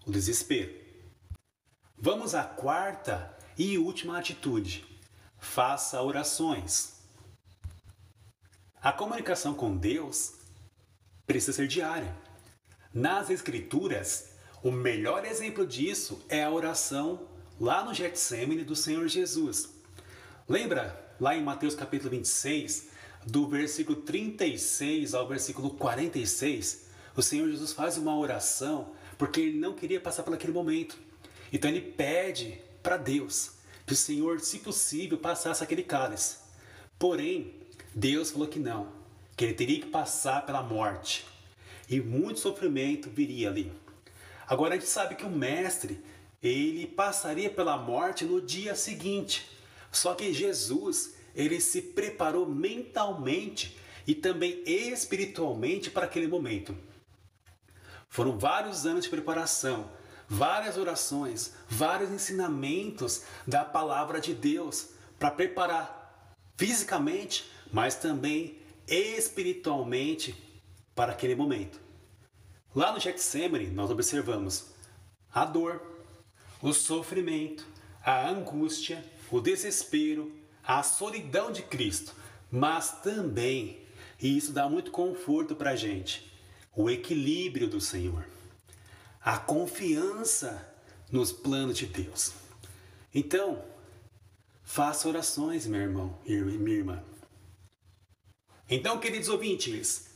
o 0.05 0.11
desespero. 0.11 0.73
Vamos 1.97 2.35
à 2.35 2.43
quarta 2.43 3.35
e 3.57 3.77
última 3.77 4.17
atitude: 4.17 4.85
faça 5.39 6.01
orações. 6.01 6.95
A 8.81 8.91
comunicação 8.91 9.53
com 9.53 9.75
Deus 9.75 10.33
precisa 11.25 11.53
ser 11.53 11.67
diária. 11.67 12.15
Nas 12.93 13.29
Escrituras, 13.29 14.35
o 14.63 14.71
melhor 14.71 15.25
exemplo 15.25 15.65
disso 15.65 16.23
é 16.29 16.43
a 16.43 16.51
oração 16.51 17.27
lá 17.59 17.83
no 17.83 17.93
Getsemane 17.93 18.63
do 18.63 18.75
Senhor 18.75 19.07
Jesus. 19.07 19.69
Lembra 20.47 21.15
lá 21.19 21.35
em 21.35 21.43
Mateus 21.43 21.75
capítulo 21.75 22.11
26, 22.11 22.89
do 23.25 23.47
versículo 23.47 24.01
36 24.01 25.13
ao 25.13 25.27
versículo 25.27 25.71
46, 25.71 26.84
o 27.15 27.21
Senhor 27.21 27.49
Jesus 27.49 27.73
faz 27.73 27.97
uma 27.97 28.17
oração 28.17 28.93
porque 29.17 29.39
ele 29.39 29.59
não 29.59 29.73
queria 29.73 29.99
passar 29.99 30.23
por 30.23 30.33
aquele 30.33 30.53
momento. 30.53 30.97
Então 31.51 31.69
ele 31.69 31.81
pede 31.81 32.59
para 32.83 32.97
Deus 32.97 33.51
que 33.85 33.93
o 33.93 33.95
Senhor, 33.95 34.39
se 34.39 34.59
possível, 34.59 35.17
passasse 35.17 35.63
aquele 35.63 35.83
cálice. 35.83 36.37
Porém, 36.97 37.53
Deus 37.93 38.31
falou 38.31 38.47
que 38.47 38.59
não, 38.59 38.91
que 39.37 39.45
ele 39.45 39.53
teria 39.53 39.79
que 39.79 39.87
passar 39.87 40.45
pela 40.45 40.63
morte. 40.63 41.25
E 41.89 42.01
muito 42.01 42.39
sofrimento 42.39 43.09
viria 43.09 43.49
ali. 43.49 43.71
Agora 44.47 44.73
a 44.73 44.77
gente 44.77 44.89
sabe 44.89 45.15
que 45.15 45.25
o 45.25 45.29
mestre, 45.29 46.03
ele 46.41 46.87
passaria 46.87 47.49
pela 47.49 47.77
morte 47.77 48.25
no 48.25 48.41
dia 48.41 48.75
seguinte. 48.75 49.49
Só 49.91 50.13
que 50.13 50.33
Jesus, 50.33 51.15
ele 51.35 51.59
se 51.61 51.81
preparou 51.81 52.47
mentalmente 52.47 53.77
e 54.05 54.13
também 54.13 54.63
espiritualmente 54.65 55.89
para 55.89 56.05
aquele 56.05 56.27
momento. 56.27 56.75
Foram 58.15 58.39
vários 58.39 58.85
anos 58.85 59.03
de 59.03 59.09
preparação, 59.09 59.91
várias 60.29 60.77
orações, 60.77 61.51
vários 61.67 62.09
ensinamentos 62.09 63.23
da 63.45 63.65
palavra 63.65 64.21
de 64.21 64.33
Deus 64.33 64.91
para 65.19 65.31
preparar 65.31 66.33
fisicamente, 66.55 67.51
mas 67.73 67.95
também 67.95 68.57
espiritualmente 68.87 70.33
para 70.95 71.11
aquele 71.11 71.35
momento. 71.35 71.77
Lá 72.73 72.93
no 72.93 73.01
Getsemane, 73.01 73.67
nós 73.67 73.91
observamos 73.91 74.67
a 75.33 75.43
dor, 75.43 75.81
o 76.61 76.71
sofrimento, 76.71 77.67
a 78.01 78.29
angústia, 78.29 79.03
o 79.29 79.41
desespero, 79.41 80.31
a 80.63 80.81
solidão 80.83 81.51
de 81.51 81.63
Cristo, 81.63 82.15
mas 82.49 82.93
também, 83.01 83.85
e 84.21 84.37
isso 84.37 84.53
dá 84.53 84.69
muito 84.69 84.89
conforto 84.89 85.53
para 85.53 85.71
a 85.71 85.75
gente, 85.75 86.33
o 86.75 86.89
equilíbrio 86.89 87.67
do 87.67 87.79
Senhor, 87.79 88.25
a 89.21 89.37
confiança 89.37 90.73
nos 91.11 91.31
planos 91.31 91.77
de 91.77 91.85
Deus. 91.85 92.33
Então, 93.13 93.63
faça 94.63 95.07
orações, 95.07 95.65
meu 95.65 95.81
irmão 95.81 96.19
e 96.25 96.35
minha 96.35 96.77
irmã. 96.77 97.03
Então, 98.69 98.99
queridos 98.99 99.29
ouvintes, 99.29 100.15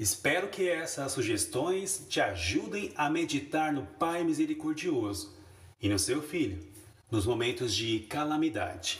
Espero 0.00 0.48
que 0.48 0.66
essas 0.66 1.12
sugestões 1.12 2.06
te 2.08 2.22
ajudem 2.22 2.90
a 2.96 3.10
meditar 3.10 3.70
no 3.70 3.84
Pai 3.84 4.24
misericordioso 4.24 5.36
e 5.78 5.90
no 5.90 5.98
seu 5.98 6.22
Filho 6.22 6.58
nos 7.10 7.26
momentos 7.26 7.74
de 7.74 8.00
calamidade. 8.08 8.98